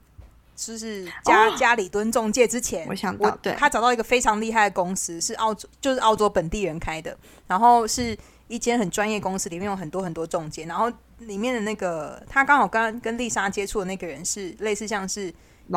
[0.54, 7.18] 就是家、哦家里蹲中介之前，我想到对他找到一个非常厉害的公司，是澳洲，就是澳洲本地人开的，
[7.48, 8.16] 然后是
[8.52, 15.34] 一间很专业公司，里面有很多很多中介，然后里面的那个他刚好跟跟丽莎接触的那个人是类似像是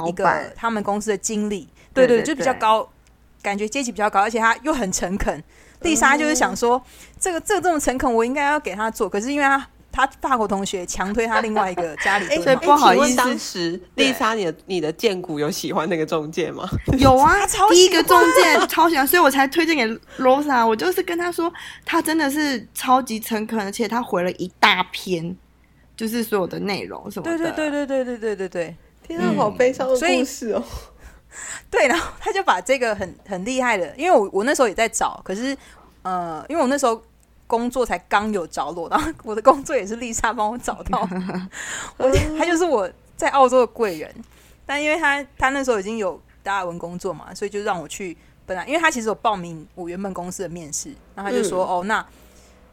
[0.09, 2.89] 一个，他们公司的经理，对对，对对就比较对高，
[3.41, 5.41] 感觉阶级比较高，而且他又很诚恳。
[5.83, 6.83] 丽莎就是想说，
[7.21, 16.69] 这个这个这么诚恳，我应该要给他做，可是因为他他法国同学强推他另外一个家里 哎，蹲嘛，不好意思丽莎，你的你的荐股有喜欢那个中介吗？
[16.99, 19.87] 有啊 他超，第一个中介超喜欢，所以我才推荐给
[20.21, 20.67] Rosa。
[20.67, 21.53] 我就是跟他说，
[21.85, 25.37] 他真的是超级诚恳，而且他回了一大篇，
[25.97, 27.39] 就是所有的内容什么的。
[27.39, 28.77] 对对对对对对对对对
[29.07, 30.65] 天啊，好悲伤的所以故事哦。
[31.71, 35.57] 对，然后他就把这个很很厉害的，因为我我那时候也在找，可是
[36.03, 37.01] 呃，因为我那时候
[37.47, 41.01] 工作才刚有着落，然后我的工作也是丽莎帮我找到，
[41.99, 44.15] 我他就是我在澳洲的贵人，
[44.67, 48.17] 但因为他他那时候已经有达尔文工作嘛，所以就让我去。
[48.47, 52.07] 本来因为他其实有报名我原本公司的面试，然后他就说、哦那，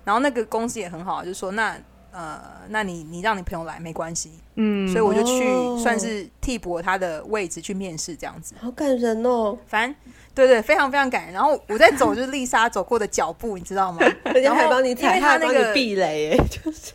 [0.03, 1.77] 然后那个公司也很好，就说那
[2.11, 8.53] 呃那你你让你朋友来没关系，嗯，所以我就去哦算是替补他的位置去面试这样子。
[8.59, 9.57] 好感人哦！
[9.65, 9.95] 反正
[10.33, 11.33] 对对，非常非常感人。
[11.33, 13.99] 然后我在走就是丽莎走过的脚步，你知道吗？
[14.33, 16.93] 人家还帮你踩，他那个你避雷，哎，就是。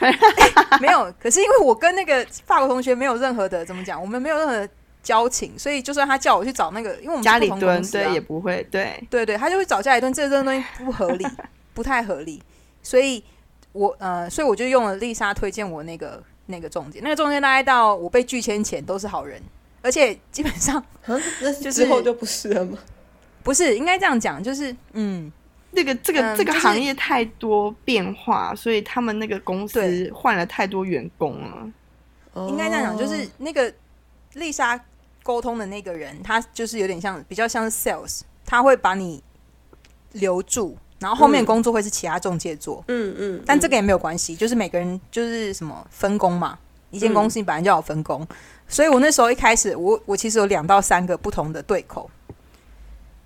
[0.80, 4.66] 没有，可是因为我跟那个法国同学没有任何的怎么讲，我们没有任何的
[5.02, 11.26] 交情，所以就算他叫我去找那个，因为我们家里蹲，对也不会，对，对对，他就会找家里蹲，这这个东西不合理，
[11.74, 12.42] 不太合理，
[12.82, 13.22] 所以
[13.72, 19.38] 我呃，所以我就用了丽莎推荐我那个那个中介，那个中介大概到我被拒签前都是好人，
[19.82, 22.78] 而且基本上 啊，那就是之后就不是了吗？
[23.42, 25.30] 不是应该这样讲，就是嗯，
[25.70, 31.72] 那个这个、这个行业太多变化，所以他们那个公司换了太多员工了。
[32.48, 33.08] 应该这样讲，就哦。
[33.08, 33.72] 是那个
[34.34, 34.78] 丽莎
[35.22, 39.22] 沟通的那个人，他就是有点像比较像是 sales，他会把你
[40.12, 41.46] 留住，然后后面嗯。
[41.46, 46.58] 工作会是其他中介做，嗯嗯，但这个也没有关系，就是每个人就是什么分工嘛，
[46.90, 48.26] 一间公司你本来就要有分工，
[48.68, 52.10] 所以我那时候一开始，我我其实有两到三个不同的对口，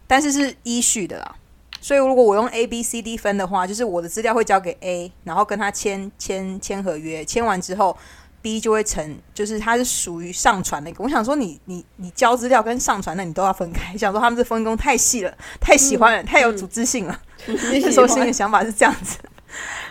[0.06, 1.36] 但是是依序的啦。
[1.80, 7.94] 所以如果我用 A、B、C、D 分的话，就是我的资料会交给 A，然后跟他签签签合约，签完之后
[8.40, 11.04] B 就会成，就是它是属于上传那个。
[11.04, 13.94] 我想说你你你交资料跟上传，那你都要分开。
[13.98, 17.20] 想说他们这分工太细了，太喜欢了，太有组织性了。
[17.46, 19.18] 那时候心里想法是这样子，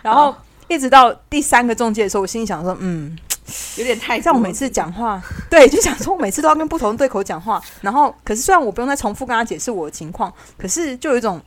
[0.02, 0.36] 然后
[0.68, 3.16] 一直到第三个中介的时候，我心里想说，嗯，
[3.78, 11.42] 有点太像我每次讲话，对，就想说我每次都要跟不同的对口讲话，然后可是虽然我不用再重复跟他解释我的情况，可是就有一种。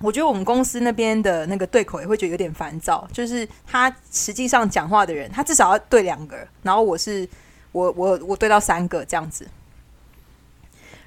[0.00, 7.26] 我觉得我们公司那边的那个对口也会觉得有点烦躁，就是他实际上讲话的人，他至少要对两个，然后我是
[7.72, 9.48] 我我我对到三个这样子，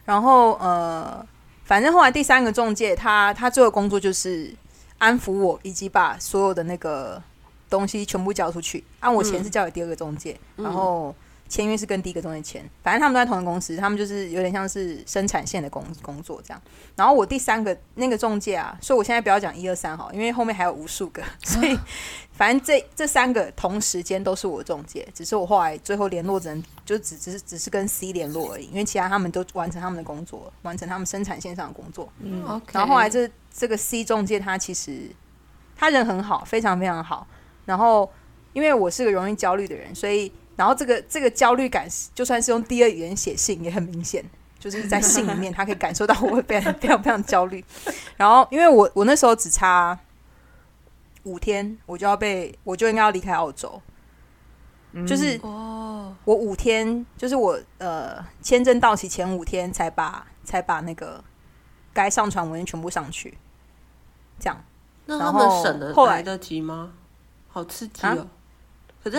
[0.04, 1.24] 然后呃，
[1.66, 4.52] 反正后来第三个中介他他做的工作就是
[4.98, 7.22] 安抚我，以及把所有的那个
[7.70, 11.14] 东西全部交出去，按我钱是交给第二个中介，然后
[11.50, 16.62] 签约是跟第一个中介签，反正他们都在同一个公司，他们就是有点像是生产线的工工作这样。
[16.96, 21.78] 然后我第三个那个中介啊，所以我现在不要讲一二三哈，因为后面还有无数个， 所以
[22.34, 32.10] 反正这这三个同时间都是我中介，只是我后来最后联络人就只只是只是跟 C 联络而已，因为其他他们都完成他们的工作，完成他们生产线上的工作。
[32.20, 32.62] 嗯。
[32.74, 35.10] 然后后来这这个 C 中介他其实
[35.78, 37.26] 他人很好，非常非常好。
[37.68, 38.12] 然后
[38.54, 40.32] 因为我是个容易焦虑的人，所以。
[40.58, 44.26] 然后这个这个焦虑感，就算是用第二语言写信也很明显，
[44.58, 47.64] 就是在信里面他可以感受到我会非常非常非常焦虑。
[48.18, 50.00] 然后因为我我那时候只差
[51.26, 53.80] 五天，我就要被我就应该要离开澳洲，
[55.06, 61.24] 就是哦，我五天就是我呃签证到期前五天才把才把那个
[61.94, 63.38] 该上传文件全部上去，
[64.40, 64.66] 这样。
[65.06, 66.94] 那他们省的来得及吗？
[67.58, 68.28] 好刺激哦！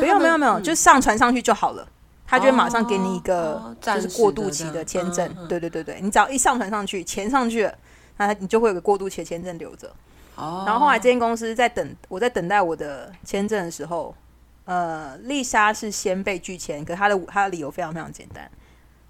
[0.01, 1.85] 没有没有没有，就上传上去就好了，
[2.25, 5.29] 他就会马上给你一个就是过渡期的签证。
[5.49, 7.75] 对对对对，你只要一上传上去，钱上去了，
[8.19, 9.91] 那你就会有个过渡期的签证留着。
[10.37, 10.63] 哦。
[10.65, 14.15] 然后后来这间公司在等我在等待我的签证的时候，
[14.67, 18.49] 呃，丽莎是先被拒签，可她的她的理由非常非常简单，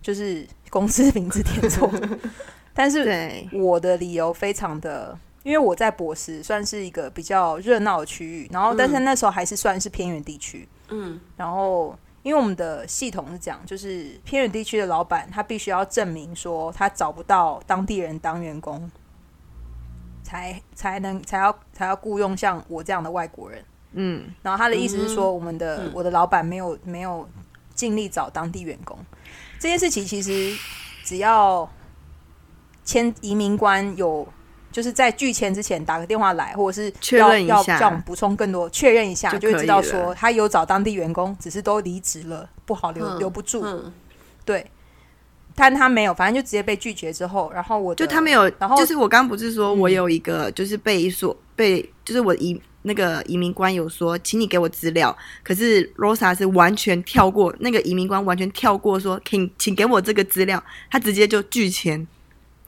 [0.00, 1.90] 就是公司名字填错。
[2.72, 5.18] 但是我的理由非常的。
[5.44, 10.68] 因为我在博士算是一个比较热闹的区域，然后但是那时候还是算是偏远地区。
[10.88, 18.90] 嗯，然后因为我们的系统是讲，就是偏远地区的老板他必须要证明说他找不到当地人当员工，
[20.22, 23.64] 才才能才要才要雇佣像我这样的外国人。
[23.92, 27.26] 嗯，然后他的意思是说，我们的我的老板没有没有
[27.74, 28.98] 尽力找当地员工
[29.60, 30.54] 这件事情，其实
[31.04, 31.70] 只要
[32.84, 34.26] 签移民官有。
[34.70, 43.64] 就是在拒签之前打个电话来，或者是确认一下，叫我们补充更多，确认一下就会知道说他有找当地员工，只是都离职了，不好留留不住。
[44.44, 44.64] 对，
[45.54, 62.06] 但他没有，反正就直接被拒绝之后，然后我就他没有，然后就是我刚刚不是说我有一个就是被说被就是我移那个移民官有说，请你给我资料，可是 Rosa 是完全跳过那个移民官完全跳过说，请请给我这个资料，他直接就拒签。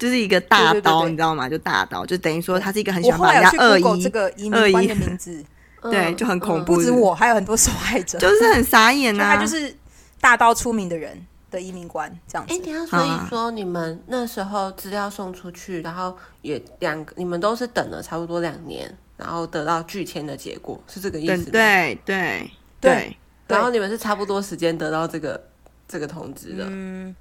[0.00, 1.46] 就是一个大刀，你知道吗？
[1.46, 5.44] 就大刀，就等于说他是一个很喜欢把人家恶意这个移民官的名字，
[5.82, 6.76] 对，就很恐怖。
[6.76, 9.36] 不止我，还有很多受害者，就是很傻眼啊。
[9.36, 9.76] 他就是
[10.18, 11.14] 大刀出名的人
[11.50, 12.54] 的移民官这样子。
[12.54, 21.50] 哎，等下，所以说你们那时候资料送出去，然后也两个，你们都是等了差不多两年，然后得到拒签的结果，是这个意思？
[21.50, 23.14] 对对对。
[23.46, 25.38] 然后你们是差不多时间得到这个
[25.86, 26.64] 这个通知的。
[26.70, 27.14] 嗯。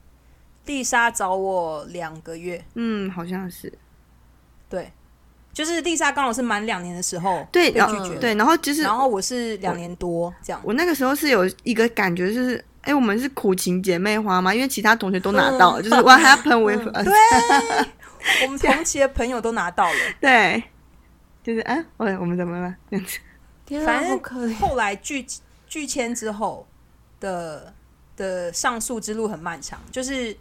[0.69, 3.73] 丽莎找我两个月，嗯，好像是，
[4.69, 4.93] 对，
[5.51, 17.03] 就是丽莎刚好是满两年的时候，对，被拒绝，对，然后就是，然后我是两年多这样，我那个时候是有一个感觉，就是，哎，我们是苦情姐妹花嘛，因为其他同学都拿到了，就是 What happened with us？
[17.03, 17.15] 对，
[18.45, 20.63] 我们同期的朋友都拿到了，对，
[21.43, 22.75] 就是，哎，我我们怎么了？
[22.91, 25.25] 这样子，反正后来拒
[25.67, 26.67] 拒签之后
[27.19, 27.73] 的
[28.15, 30.37] 的上诉之路很漫长，就是。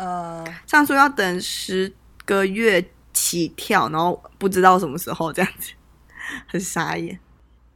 [0.00, 1.92] 呃，上诉要等十
[2.24, 2.82] 个月
[3.12, 5.72] 起跳，然后不知道什么时候这样子，
[6.46, 7.20] 很傻眼。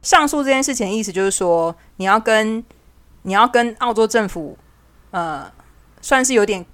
[0.01, 2.63] 上诉这件事情的意思就是说，你要跟
[3.21, 4.57] 你要跟澳洲政府，
[5.11, 5.51] 呃，
[6.01, 6.65] 算是有点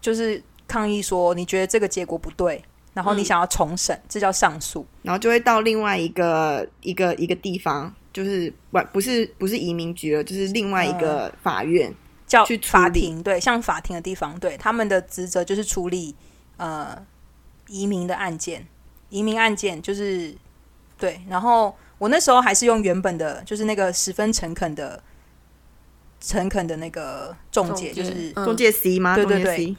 [0.00, 2.64] 就是抗议，说你觉得这个结果不对，
[2.94, 11.94] 然后你想要重审，这叫上诉，然后就会到另外一个一个一个地方，就是不不是不是移民局了，就是另外一个法院。
[12.34, 16.14] 叫法庭，对，像法庭的地方，对，他们的职责就是处理
[16.56, 16.96] 呃
[17.68, 18.66] 移民的案件，
[19.10, 20.34] 移民案件就是
[20.98, 21.20] 对。
[21.28, 25.02] 然后我那时候还是用原本的，就是那个十分诚恳的、
[26.20, 29.14] 诚恳的那个中介，就是中介 C 吗？
[29.14, 29.76] 对对对，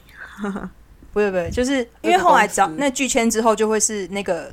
[1.12, 4.52] 不对不对，就是因为后来找那拒签之后，就会是那个。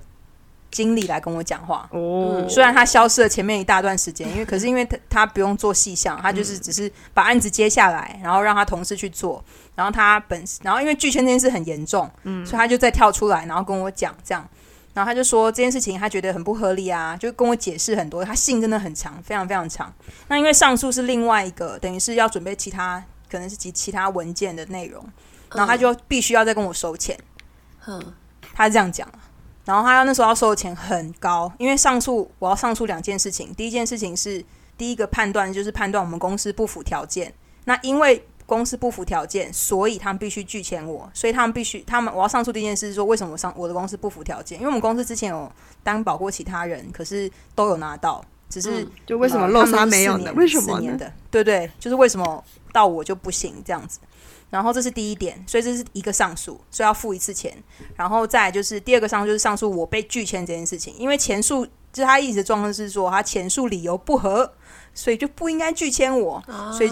[0.73, 9.41] 经理来跟我讲话，哦，虽然他消失了前面一大段时间，因为可是因为他他不用做细项，他就是只是把案子接下来，然后让他同事去做，
[9.75, 14.49] 然后他本然后因为拒签这件事很严重，嗯，所以他就再跳出来，然后跟我讲这样，
[14.95, 19.93] 然后他就说这件事情他觉得很不合理啊，就跟我解释很多，他信真的很长，非常非常长。
[20.27, 25.05] 那因为上诉是另外一个，等于是要准备其他可能是其其他文件的内容，
[25.53, 27.15] 然后他就必须要再跟我收钱，
[27.85, 28.01] 嗯，
[28.55, 29.07] 他这样讲。
[29.65, 33.53] 然后他要那时候要收的钱很高，因为上诉我要上诉两件事情。
[33.55, 34.43] 第一件事情是
[34.77, 37.33] 第一个判断就是判断我们公司不符条件。
[37.65, 41.09] 那因为公司不符条件，所以他们必须拒签我。
[41.13, 44.59] 所以他们必须他们我要上诉第一件事是说，为什么我上我的公司不符条件？
[44.59, 45.49] 因为我们公司之前有
[45.81, 50.33] 担保过其他人，可是都有拿到只是、嗯就为什么呃洛莎他们是没有呢？
[50.35, 50.75] 为什么呢？
[50.75, 53.99] 四年的，对对，就是为什么到我就不行这样子。
[54.53, 57.51] 然后这是第一点，所以这是一个上诉，所以要付一次钱。
[57.95, 64.53] 然后再就是第二个上诉，就是上诉我被拒签这件事情，因为前述就是他一直的状况是说他前述理由不合，
[64.93, 66.39] 所以就不应该拒签我，
[66.71, 66.89] 所以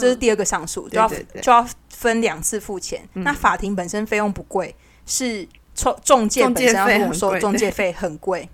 [0.00, 1.08] 这是第二个上诉，就要
[1.40, 3.08] 就要分两次付钱。
[3.12, 4.74] 那法庭本身费用不贵，
[5.06, 8.48] 是中中介本身要跟我说中介费很贵。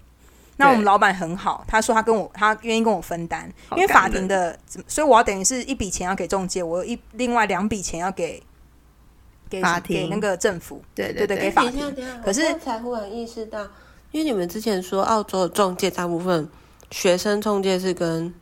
[0.56, 8.42] 那我们老板很好，他说他跟我他愿意跟我分担，因为法庭的，所以我要等于是一笔钱要给中介，我有一另外两笔钱要给
[9.50, 11.92] 给法庭给那个政府，对对对对，给法庭
[12.24, 13.60] 可是才忽然意识到，
[14.12, 16.48] 因为你们之前说澳洲的中介大部分
[16.90, 18.32] 学生中介是跟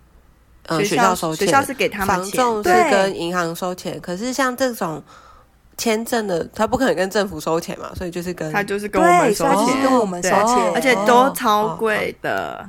[0.66, 5.02] 呃学校收钱，学校是给他们钱，房仲是对跟银行收钱，可是像这种
[5.78, 12.68] 签证的，他不可能跟政府收钱嘛，所以就是跟他就是跟我们，收钱，跟我们收钱，而且哦都超贵的，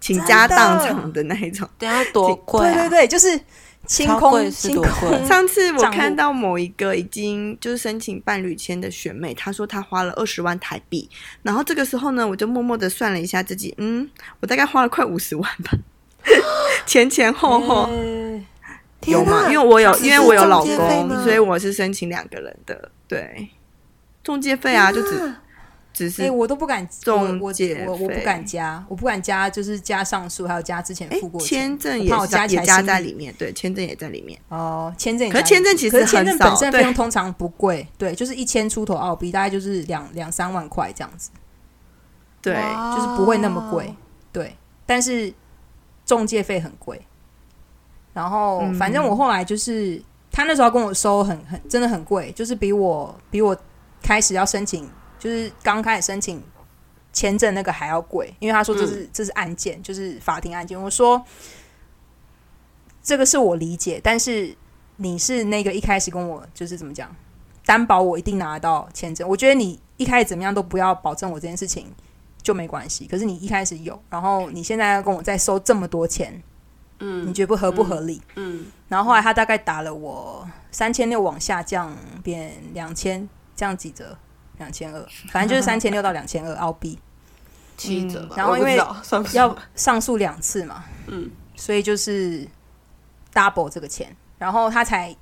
[0.00, 1.68] 倾家荡产的那一种。
[1.78, 2.72] 等一下多贵啊！
[2.72, 3.38] 对对对，就是
[3.86, 11.08] 清空贵是多清空贵 上次我看到某一个已经就是申请伴侣签的学妹，她说她花了二十万台币，
[11.42, 14.08] 然后这个时候呢，我就默默的算了一下自己，嗯，
[14.40, 15.70] 我大概花了快五十万吧，
[16.86, 17.84] 前前后后。
[17.90, 18.40] 呃
[19.06, 19.46] 有吗？
[19.48, 22.90] 因为我有，因为我有老公，所以我是申请两个人的。
[23.06, 23.50] 对，
[24.24, 25.32] 中介费啊，就只
[25.96, 34.38] 只是哎、我都不敢，中我我介我我不敢加，我不敢加，就是加上诉，还有加之前哎付过的签证我怕我也加起来在里面，对，签证也在里面。
[34.50, 41.30] 哦，签证也可是签证其实签证本身费对用通常不贵，对，就是一千出头澳币，大概就是两两三万块这样子，
[42.42, 42.52] 对，
[42.94, 43.94] 就是不会那么贵，
[44.30, 45.32] 对，但是
[46.04, 47.00] 中介费很贵。
[48.12, 53.56] 然后嗯反正我后来就是他那时候跟我收很很真的很贵，就是比我比我
[54.02, 54.86] 开始要申请，
[55.26, 56.40] 就是刚开始申请
[57.12, 60.80] 签证那个还要贵，因为他说这是、这是案件，就是法庭案件。
[60.80, 61.20] 我说
[63.02, 64.56] 这个是我理解，但是
[64.98, 67.12] 你是那个一开始跟我就是怎么讲，
[67.64, 69.28] 担保我一定拿得到签证。
[69.28, 71.92] 我觉得你一开始怎么样都不要保证我这件事情
[72.40, 76.40] 就没关系，可是你一开始有，然后你现在要跟我再收这么多钱，
[77.00, 78.22] 嗯你觉得不合不合理？
[78.36, 84.16] 嗯，然后后来他大概打了我三千六往下降变两千，这样几折？
[84.58, 86.98] 两千二，反正就是三千六到两千二澳币。
[87.76, 88.36] 七折吧。
[88.38, 88.74] 然后因为
[89.34, 92.48] 要上诉两次嘛，嗯，所以就是
[93.34, 95.14] double 这个钱，然后他才，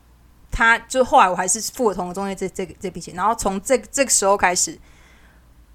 [0.53, 4.79] 他就后来我还是付了同个中介这这个这笔钱，然后从这这个时候开始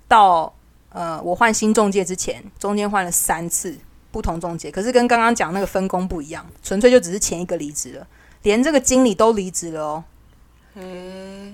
[0.07, 0.55] 到
[0.87, 3.77] 呃我换新中介之前，中间换了三次
[4.09, 8.07] 不同中介，可是跟刚刚讲那个分工不一样，纯粹就只是前一个离职了，
[8.43, 10.03] 连这个经理都离职了哦，
[10.75, 11.53] 诶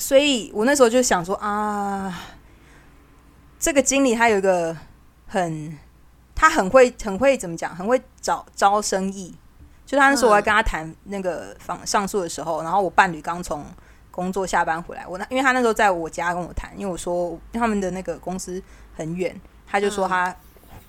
[0.00, 2.20] 所以我那时候就想说啊，
[3.58, 4.76] 这个经理他有一个
[5.28, 5.78] 很，
[6.34, 9.36] 他很会很会怎么讲，很会找招生意。
[9.84, 13.66] 就他那时候我在跟他谈那个访上诉的时候，然后我伴侣刚从
[14.10, 18.62] 工作下班回来，我那因为他那时候在我家跟我谈，因为我说他们的那个公司
[18.94, 20.34] 很远，他就说他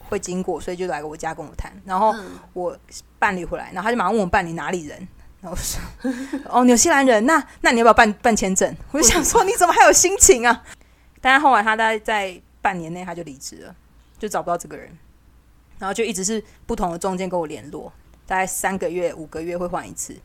[0.08, 1.74] 会经过，所以就来我家跟我谈。
[1.84, 2.16] 然后
[2.54, 2.78] 我
[3.18, 5.08] 伴侣回来，然后他就马上问我伴侣哪里人，
[5.42, 5.82] 然后我说
[6.50, 8.76] 哦纽西兰人，那那你要不要办办签证？
[8.92, 10.64] 我就 想说你怎么还有心情啊？
[11.20, 13.76] 但是后来他大概在半年内他就离职了，
[14.20, 14.96] 就找不到这个人，
[15.80, 17.92] 然后就一直是不同的中介跟我联络，
[18.28, 20.16] 大概三个月、五个月会换一次。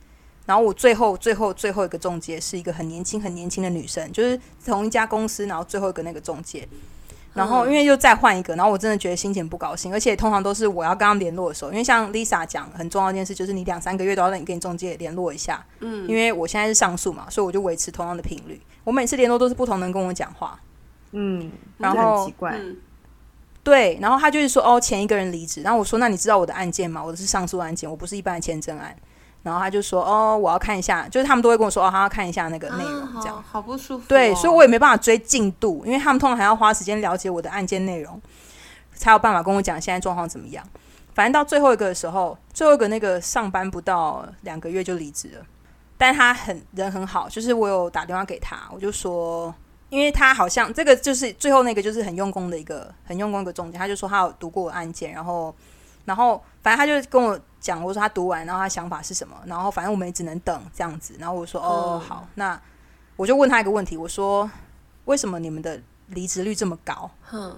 [0.44, 6.68] 然后我最后、最后、最后一个中介是一个很年轻、很年轻的女生，就是同一家公司，然后最后一个那个中介。
[7.36, 18.60] 然后因为又再换一个，然后我真的觉得心情不高兴，而且通常都是我要跟他们联络的时候，因为像 Lisa 讲很重要一件事，就是你两三个月都要让你跟你中介联络一下，嗯，因为我现在是上诉嘛，所以我就维持同样的频率。
[18.82, 20.58] 我每次联络都是不同人跟我讲话，
[21.12, 22.76] 嗯，然后很后奇怪，嗯
[23.62, 27.02] 对，然后他就是说哦，前一个人离职，然后我说那你知道我的案件吗？
[27.04, 28.96] 我的是上诉案件，我不是一般的签证案。
[29.46, 33.36] 然后他就说哦，我要看一下，就是他们都会跟我说哦，他要看一下那个内容，这样。
[33.36, 34.06] 啊好好不舒服哦。
[34.08, 38.20] 对，所以我也没办法追进度，因为他们通常还要花时间了解我的案件内容，
[38.94, 40.64] 才有办法跟我讲现在状况怎么样。
[41.14, 45.46] 反正到最后一个的时候，最后一个那个上班不到两个月就离职了，
[45.96, 49.54] 但他很人很好，就是我有打电话给他，我就说，
[49.88, 55.54] 因为他好像这个就是最后那个就是很用功的一个很用功的一个中介，他就说他有读过我案件，然后
[56.06, 62.58] 然后反正他就跟我讲，我说他读完，然后他想法是什么，然后反正我们也只能等这样子，然后我说哦嗯好，那
[63.16, 64.50] 我就问他一个问题，我说
[65.04, 65.78] 为什么你们的
[66.08, 67.10] 离职率这么高？
[67.22, 67.54] 哼，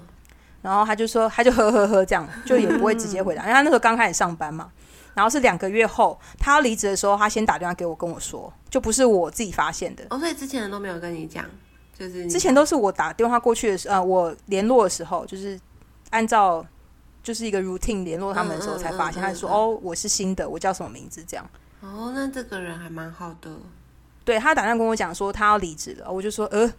[0.63, 4.71] 然后他就说，他就呵呵呵这样，就也不会直接回答， 因为他那时候刚开始上班嘛。
[5.15, 10.05] 然后是两个月后，他要离职的时候，他先打电话给我跟我说，就不是我自己发现的。
[10.11, 11.45] 哦，所以之前人都没有跟你讲，
[11.99, 15.59] 就是之前都是我打电话过去的时候，呃，我联络的时候，就是
[16.11, 16.65] 按照
[17.23, 21.47] 就是一个 routine 联络他们的时候才发现，他就说：“嗯哦，我是新的，我叫什么名字？”这样。
[21.81, 23.51] 哦，那这个人还蛮好的。
[24.25, 26.71] 对他打算跟我讲说他要离职了，我就说：“呃，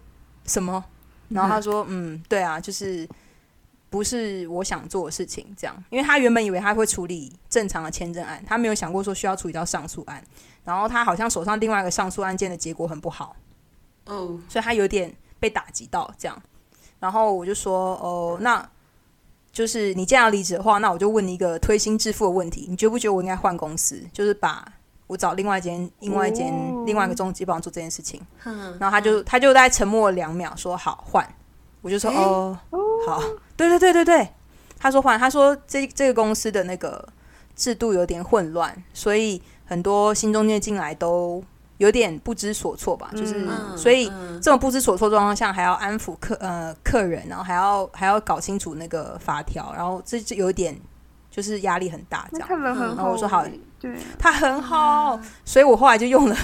[0.45, 0.83] 什么？”
[1.29, 3.07] 然后他说：“嗯，对啊，就是
[3.89, 5.83] 不是我想做的事情，这样。
[5.89, 10.23] 因为他原本以为他会处理正常的签证案，他没有想过说需要处理到上诉案。
[10.63, 13.35] 然后他好像手上另外一个上诉案件的结果很不好，
[14.05, 16.39] 哦，所以他有点被打击到这样。
[16.99, 18.69] 然后我就说：哦，那
[19.59, 24.01] 就是你既然要离职的话，那我就问你一个推心置腹的问题：你觉不觉得我应该换公司？
[24.13, 24.65] 就是把
[25.05, 28.21] 我找另外一间、另外一间、哦另外一个中介帮我做这件事情。
[28.41, 31.27] 哼然后他就他就在沉默了两秒，说好换。
[31.81, 32.57] 我就说哦，
[33.05, 33.21] 好，
[33.57, 34.29] 对对对对对。
[34.79, 37.05] 他说换，他说这这个公司的那个
[37.53, 41.43] 制度有点混乱，所以很多新中介进来都
[41.79, 50.77] 有点不知所措吧，就是、嗯所以嗯这种不知所措状况下，还要安抚客呃客人，然后还要还要搞清楚那个法条，然后这就有点
[51.31, 52.47] 就是压力很大这样。
[52.47, 56.35] 他人很嗯好、然后我说好欸，对啊，他很好，所以我后来就用了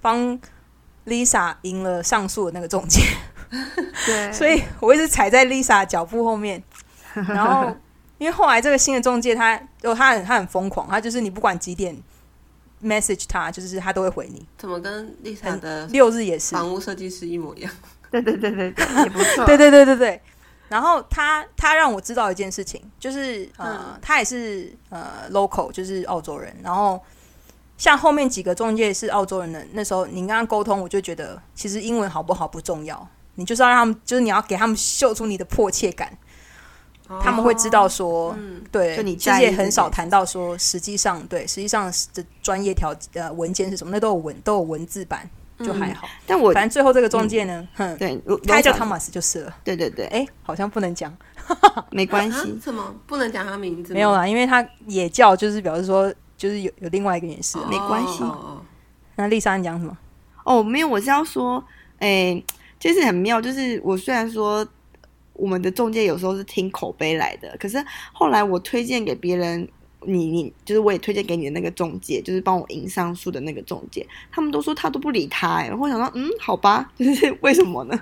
[0.00, 0.38] 帮
[1.06, 3.02] Lisa 赢了上诉的那个中介。
[4.06, 6.62] 对，所以我一直踩在 Lisa 脚步后面。
[7.14, 7.74] 然后，
[8.18, 9.54] 因为后来这个新的中介他，
[9.84, 11.96] 哦，他很他很疯狂，他就是你不管几点
[12.84, 14.46] message 他，就是他都会回你。
[14.58, 17.72] 怎么跟丽莎的六日也是，房屋设计师一模一样？
[18.10, 19.44] 对对对对对，也不错。
[19.46, 20.20] 对对对对对。
[20.68, 26.56] 然后他他让我知道一件事情，就是呃，嗯他也是呃 local，就是澳洲人。
[26.62, 27.00] 然后
[27.76, 36.16] 像后面几个中介是澳洲人的，那时候你跟他沟通，我就觉得其实英文好不好不重要，你就是要让他们，就是你要给他们秀出你的迫切感，
[37.22, 46.08] 他们会知道说，嗯，对，就你其实也很少谈到说，实际上对，实际上的专业条呃文件是什么，那都有文都有文字版，就还好。
[46.26, 49.56] 但我反正最后这个中介呢，哼，对，他叫罗嫂 Thomas 就是了。
[49.62, 51.14] 对对对，哎，好像不能讲，
[51.46, 52.58] 啊没关系。
[52.62, 53.92] 什么不能讲他名字？
[53.92, 57.58] 没有啦，因为他也叫，就是表示说，就是有有另外一个人是。
[57.70, 58.24] 没关系
[59.16, 59.96] 那丽莎你讲什么？
[60.44, 61.62] 哦，没有，我是要说，
[62.00, 62.42] 哎，
[62.78, 64.66] 就是很妙，就是我虽然说
[65.34, 69.68] 我们的中介有时候是听口碑来的，可是后来我推荐给别人，
[70.06, 78.00] 你你就是我也推荐给你的那个中介，就是帮我赢上诉的那个中介，他们都说他都不理他、哎，然后我想说，嗯，好吧， 就是为什么呢？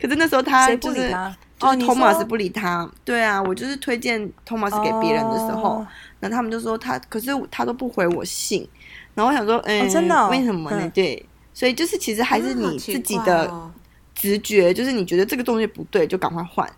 [0.00, 1.14] 可是那时候他就是不理是
[1.60, 5.86] 哦你 Thomas 说不理他，对啊，我就是推荐 Thomas 给别人的时候，哦。
[6.20, 8.68] 然后他们就说他，可是他都不回我信，
[9.14, 10.28] 然后我想说，嗯、真的哦？
[10.30, 10.78] 为什么呢？
[10.82, 10.90] 嗯。
[10.90, 11.24] 对，
[11.54, 13.70] 所以就是其实还是你自己的哦
[14.18, 16.68] 直觉，就是你觉得这个东西不对，就赶快换，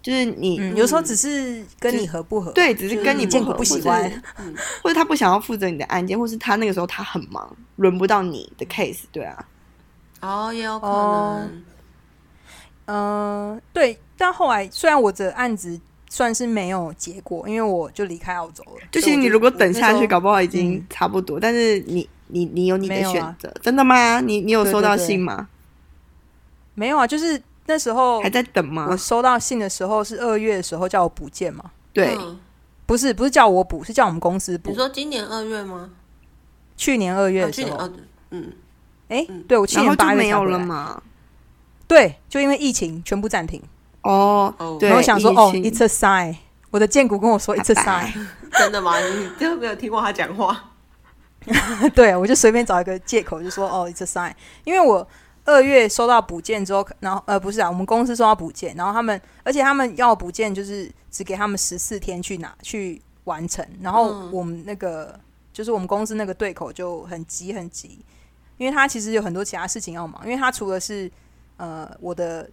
[0.00, 9.44] 就是你、嗯，有时候只是跟你合不合，对，只是跟你不合不喜欢，嗯或者他不想要负责你的案件，或是他那个时候他很忙，轮不到你的 case，对啊，
[10.20, 11.64] 哦，也有可哦能。
[12.88, 13.98] 嗯，对。
[14.16, 15.78] 但后来虽然我的案子
[16.08, 18.86] 算是没有结果，因为我就离开澳洲了。
[18.92, 24.20] 就其实你如果等下去，搞不好已嗯经差不多，但是你你你有你的选择，真的吗？
[24.20, 25.48] 你你有收到信吗？
[26.76, 28.96] 没有啊，就是那时候还在等吗我？
[28.96, 32.38] 收到信的时候是二月的时候叫我补件嘛，对，嗯
[32.86, 34.76] 不是不是叫我补，是叫我们公司补你。
[34.76, 35.90] 说今年二月吗？
[36.76, 37.92] 去年二月哦，的时候，去年哦，
[38.30, 38.52] 嗯，
[39.08, 40.44] 哎、嗯对我去年八月就没有。
[40.44, 41.02] 了嘛。
[41.88, 43.60] 对，就因为疫情全部暂停。
[44.02, 46.36] 哦哦，对，然后我想说，哦疫情，it's a sign。
[46.70, 48.26] 我的建股跟我说，it's a 拜 sign。
[48.52, 48.98] 真的吗？
[49.00, 50.72] 你真的没有听过他讲话？
[51.94, 54.32] 对，我就随便找一个借口就说哦，it's a sign，
[54.64, 55.06] 因为我
[55.46, 65.18] 二月收到补件之后，然后呃不是啊，我们公司收到补件，然后他们而且他们要补件就是只给他们十四天去拿去完成，然后嗯我们那个、
[65.52, 67.98] 就是我们公司那个对口就很急很急，
[68.58, 71.10] 因为他其实有很多其他事情要忙，因为他除了是
[71.56, 72.48] 呃我的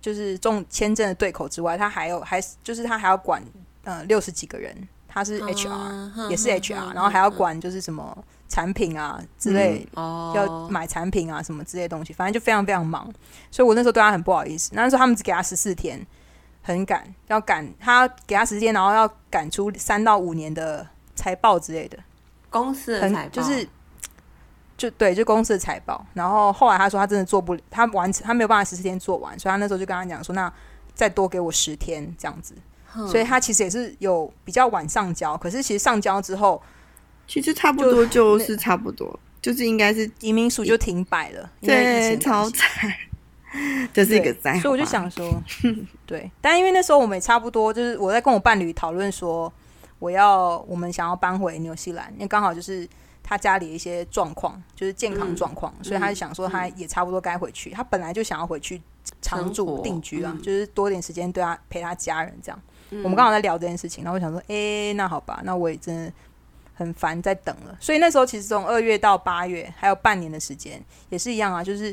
[0.00, 3.42] 就是中签证的对口之外，他还有还就是他还要管
[3.84, 5.68] 呃六十几个人，他是 HR。
[5.68, 8.16] 嗯也是 HR，然后还要管就是什么
[8.48, 13.12] 产品啊之类，哦，要买产品啊什么之类的东西，反正就非常非常忙。
[13.50, 14.70] 所以我那时候对他很不好意思。
[14.74, 16.04] 那时候他们只给他十四天，
[16.62, 21.98] 很赶，要赶他给他时间，然后要赶出三到五年的财报之类的，
[22.50, 23.68] 公司的财报很就是。
[24.78, 26.04] 就对，就公司的财报。
[26.12, 30.52] 然后后来他说他真的做不了，他完成他没有办法十四天做完，所以他那时候就跟他讲说，那
[30.94, 32.54] 再多给我十天这样子。
[33.08, 36.62] 所以他其实也是有比较晚上交，可是其实上交之后，
[37.26, 42.92] 其实差不多就是差不多，就是应该是移民署就停摆了，因为疫对超惨，
[43.92, 44.60] 这是一个对灾。
[44.60, 45.30] 所以我就，想说，
[46.06, 49.52] 对，但因为那时候我们也差不多，就是我在跟我伴侣讨论说，
[49.98, 52.88] 我要我们想要搬回纽西兰，因为刚好就是
[53.22, 57.70] 他家里的一些状况，就是健康嗯状况，所以他就想说他也差不多该回去。
[57.70, 58.80] 他本来就想要回去
[59.20, 62.62] 常住定居啊，嗯就是多点时间对他陪他家人这样。
[63.02, 66.12] 我们刚好在聊这件事情，然后我想说，哎，那好吧，那我也真的
[66.76, 67.76] 很烦在等了。
[67.80, 71.92] 所以那时候其实从二月到八月还有半年的时间，也是一样啊，就是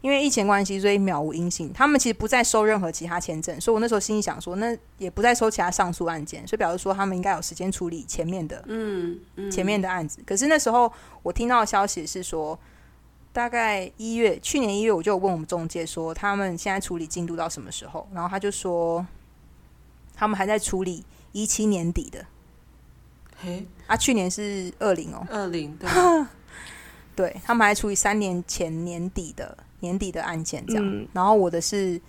[0.00, 1.70] 因为疫情关系，所以渺无音信。
[1.74, 9.20] 他们其实不再收任何其他签证，所以我那时候心里想说，那也不再收其他上诉案件，所以表示说他们应该有时间处理前面的，嗯，
[9.50, 10.22] 前面的案子。
[10.24, 10.90] 可是那时候
[11.22, 12.58] 我听到的消息是说。
[13.32, 18.08] 大概一月，去年一月我就问我们中介说，他们现在处理进度到什么时候？
[18.12, 19.06] 然后他就说，
[20.16, 22.26] 他们还在处理一七年底的。
[23.90, 25.90] 啊，去年是二零哦，二零对，
[27.16, 30.84] 对他们还处于三年前年底的年底的案件这样。
[30.86, 32.00] 嗯然后我的是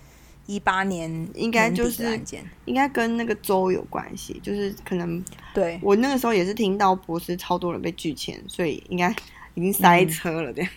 [0.46, 9.10] 一八年应该就是案件，应该跟那个州有关系，就是可能对我那个时候也是听到博士超多人被拒签，所以应该
[9.54, 10.70] 已经塞车了这样。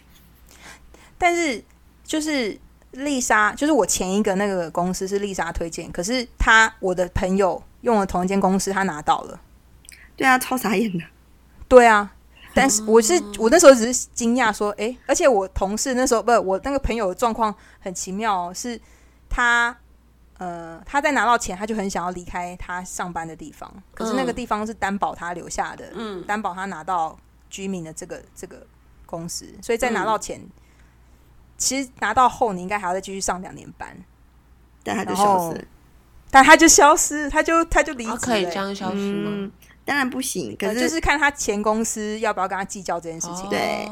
[1.19, 1.63] 但是
[2.03, 2.57] 就是
[2.93, 9.39] 丽莎，就是我前一个那个公司是丽莎推荐，可是他我的朋友用了同一间公司，他拿到了。
[10.15, 11.03] 对啊，超傻眼的。
[11.67, 12.11] 对啊，
[12.53, 18.79] 但是我是我那时候只是惊讶说，诶，而且我同事那时候不，我那个朋友的状况很奇妙、哦，是
[19.29, 19.75] 他
[20.37, 27.17] 呃他在拿到钱，他就很想要离开他上班的地方，可是那个地方是担保他留下的，嗯担保他拿到
[27.49, 28.65] 居民的这个这个
[29.05, 30.41] 公司，所以在拿到钱，
[31.57, 33.97] 其实拿到后你应该还要再继续上两年班，
[34.83, 35.67] 但他就消失。
[36.31, 39.29] 但他就消失，他就他就离职、啊，可以欸这样消失吗？
[39.31, 39.51] 嗯，
[39.85, 40.53] 当然不行。
[40.59, 43.45] 可是、呃就是看他前公司要不要跟他计较这件事情。
[43.45, 43.87] 哦对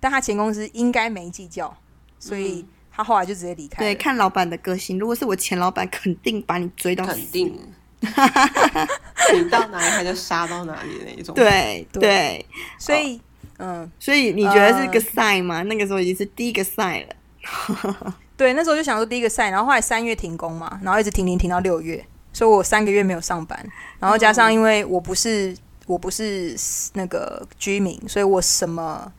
[0.00, 1.76] 但他前公司应该没计较，
[2.20, 3.84] 所以他后来就直接离开了。
[3.84, 7.26] 对看老板的个性，如果是我前老板，肯定把你追到死肯。
[7.32, 7.58] 定，
[8.00, 12.46] 你到哪里他就杀到哪里的那一种。，对对对，
[12.78, 13.20] 所以
[13.58, 15.64] 嗯，所以你觉得是个呃 sign 吗？
[15.64, 18.14] 那个时候已经是第一个 sign 了。
[18.36, 22.06] 对，那时候就想说第一个赛，然后后来三月停工嘛，然后一直停停停到六月，
[22.38, 23.58] 所以我三个月没有上班，
[23.98, 25.52] 然后加上因为我不是
[25.88, 26.54] 我不是
[26.92, 29.12] 那个居民，所以我什么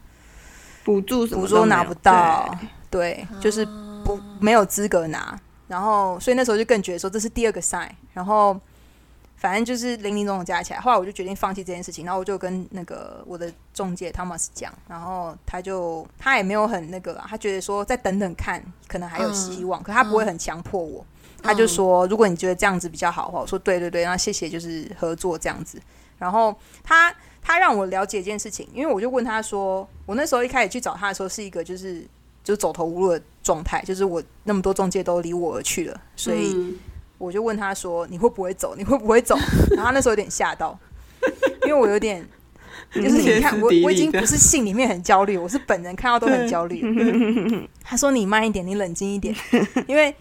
[0.86, 2.58] 补助什么补助拿不到，
[2.90, 3.66] 对，就是
[4.06, 8.58] 不没有资格拿，然后所以那时候就更觉得说这是第二个 sign，然后
[9.36, 21.06] 反正就是零零总总加起来，后来我就决定放弃这件事情，然后我就跟那个我的中介 Thomas 讲，然后他就他也没有很那个啦，他觉得说再等等看，可能还有希望，可他不会很强迫我。
[21.42, 25.80] 他就说：“如果你觉得这样子比较好的话，我说对对对，那谢谢，就是合作这样子。
[26.18, 32.02] 然后他他让我了解一件事情，因为我就问他说，我那时候一开始去找他的时候是一个就是
[32.44, 36.78] 就是走投无路的状态，就是我那么多中介都离我而去了，所以嗯
[37.18, 38.76] 我就问他说你会不会走？
[38.78, 39.38] 你会不会走？
[39.72, 40.78] 然后他那时候有点吓到，
[41.64, 42.26] 因为我有点
[42.94, 46.82] 就是你看我我已经不是信里面很焦虑，我是本人看到都很焦虑。
[47.84, 49.36] 他说你慢一点，你冷静一点，
[49.88, 50.14] 因为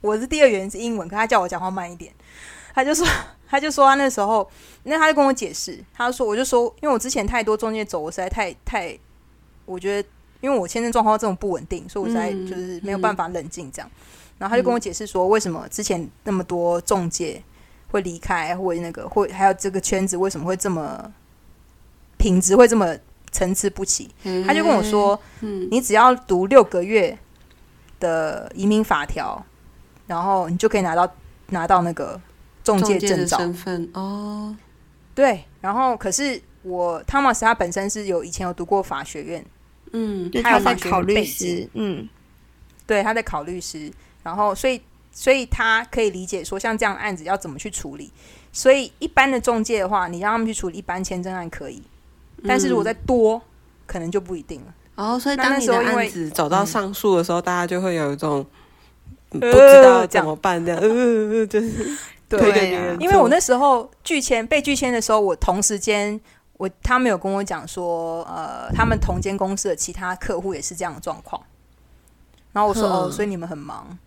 [0.00, 2.12] 我是第二语言是英文，可他叫我讲话慢一点。
[2.74, 3.06] 他就说，
[3.48, 4.48] 他就说他那时候，
[4.82, 8.98] 那他就跟我解释，他说我就说，因为我之前太多中介走，我实在太太，
[9.64, 10.08] 我觉得
[10.40, 13.90] 因为我签证状况这种不稳定，所以我实在嗯就是没有办法冷静这样。
[14.36, 17.40] 然后他就跟我解释说，为什么之前那么多中介
[17.90, 21.10] 会离开，或那个，会还有这个圈子为什么会这么
[22.18, 22.94] 品质会这么
[23.30, 24.10] 参差不齐。
[24.44, 27.16] 他就跟我说，嗯你只要读六个月
[28.00, 29.42] 的移民法条，
[30.06, 31.10] 然后你就可以拿到
[31.48, 32.20] 拿到那个
[32.62, 33.38] 中介证照。
[33.38, 34.56] 身份哦，
[35.14, 39.44] 对，然后可是我汤马斯他本身是有以前有读过法学院，
[39.92, 40.30] 嗯。
[40.30, 42.08] 他，有他在法考律师，嗯，
[42.86, 43.92] 对，他在考律师，
[44.22, 44.80] 然后所以
[45.12, 48.10] 所以他可以理解说像这样的案子要怎么去处理。
[48.52, 51.82] 所以一般的中介的话，你让他们去处理一般签证案可以，
[52.46, 53.42] 但是如果再多，
[53.84, 54.74] 可能就不一定了。
[54.94, 58.46] 哦，所以那当你的那时候因为案子走到上诉的时候，大家就会有一种嗯
[59.40, 61.70] 不呃知道怎么办这样，呃，就是
[62.28, 66.20] 推对给别人，因为我那时候拒签被拒签的时候，我同时间
[66.54, 71.40] 我他们有跟我讲说，呃，他们同间公司的其他客户也是这样的状况。
[72.52, 72.92] 然后我说、嗯。
[72.92, 73.98] 哦，所以你们很忙，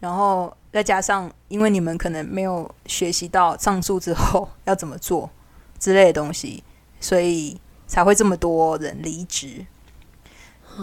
[0.00, 5.30] 然后再加上因为你们可能没有学习到上诉之后要怎么做
[5.78, 6.64] 之类的东西，
[7.00, 7.56] 所以
[7.86, 9.64] 才会这么多人离职。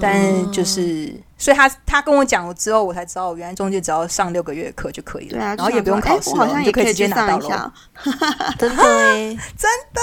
[0.01, 6.29] 但就是，所以他他跟我讲了之后，我才知道，原来中介只要上六个月的课就可以了，对啊，然后也不用考试
[6.59, 7.73] 你就可以直接拿到了。
[8.57, 8.83] 真的。
[9.57, 10.01] 真的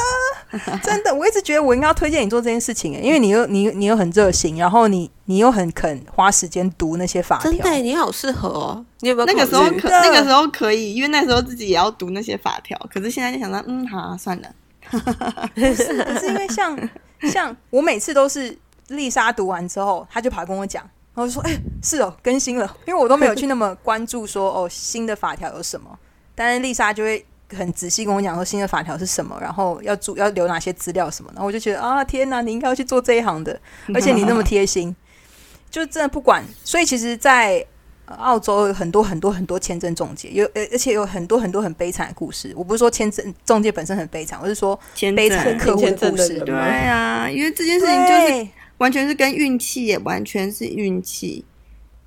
[0.51, 7.59] 哎， 真的，我一直觉得我应该要推荐你做这件事情，欸因为你又你你又很热心，然后你你又很肯花时间读那些法条真。
[7.61, 14.49] 的你好适合哦，你有没有那个时候可那个时候可以，因为那时候自己也要读那些法条，可是现在就想到，嗯，好、啊，算了。
[14.89, 16.78] 可是因为像
[17.22, 18.57] 像我每次都是
[18.89, 20.82] 丽莎读完之后，她就跑来跟我讲，
[21.14, 25.99] 然后就说：“哎、是哦，更新了。”因为我都没有去那么关注说哦新的法条有什么，
[26.34, 27.24] 但是丽莎就会
[27.57, 33.59] 很仔细跟我讲说新的法条是什么，然后要注要留哪些资料什么，然后我就觉得啊天哪，你应该要去做这一行的，
[33.95, 34.95] 而且你那么贴心，
[35.70, 36.45] 就真的不管。
[36.64, 37.64] 所以其实，在
[38.07, 42.53] 澳洲有很多很多很多签证中介，有而而且有很多很多很悲惨的故事。
[42.57, 46.39] 我不是说签证中介本身很悲惨，我是说签悲惨的客户的故事。
[46.41, 51.45] 对啊，因为这件事情就是对完全是跟运气也完全是运气，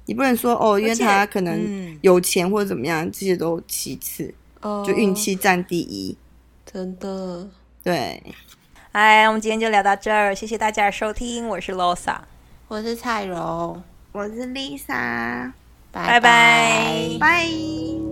[0.05, 1.99] 你不能说哦，因为他可能嗯。
[2.01, 4.83] 有钱或者怎么样，这些都其次，哦。
[4.87, 6.15] 就运气占第一。
[6.65, 7.47] 真的。
[7.83, 8.21] 对，
[8.91, 12.17] 哎，我们今天就聊到这儿，谢谢大家的收听，我是 Losa，
[12.67, 15.51] 我是蔡柔，我是 Lisa，
[15.91, 16.19] 拜拜。
[16.21, 18.08] 拜拜。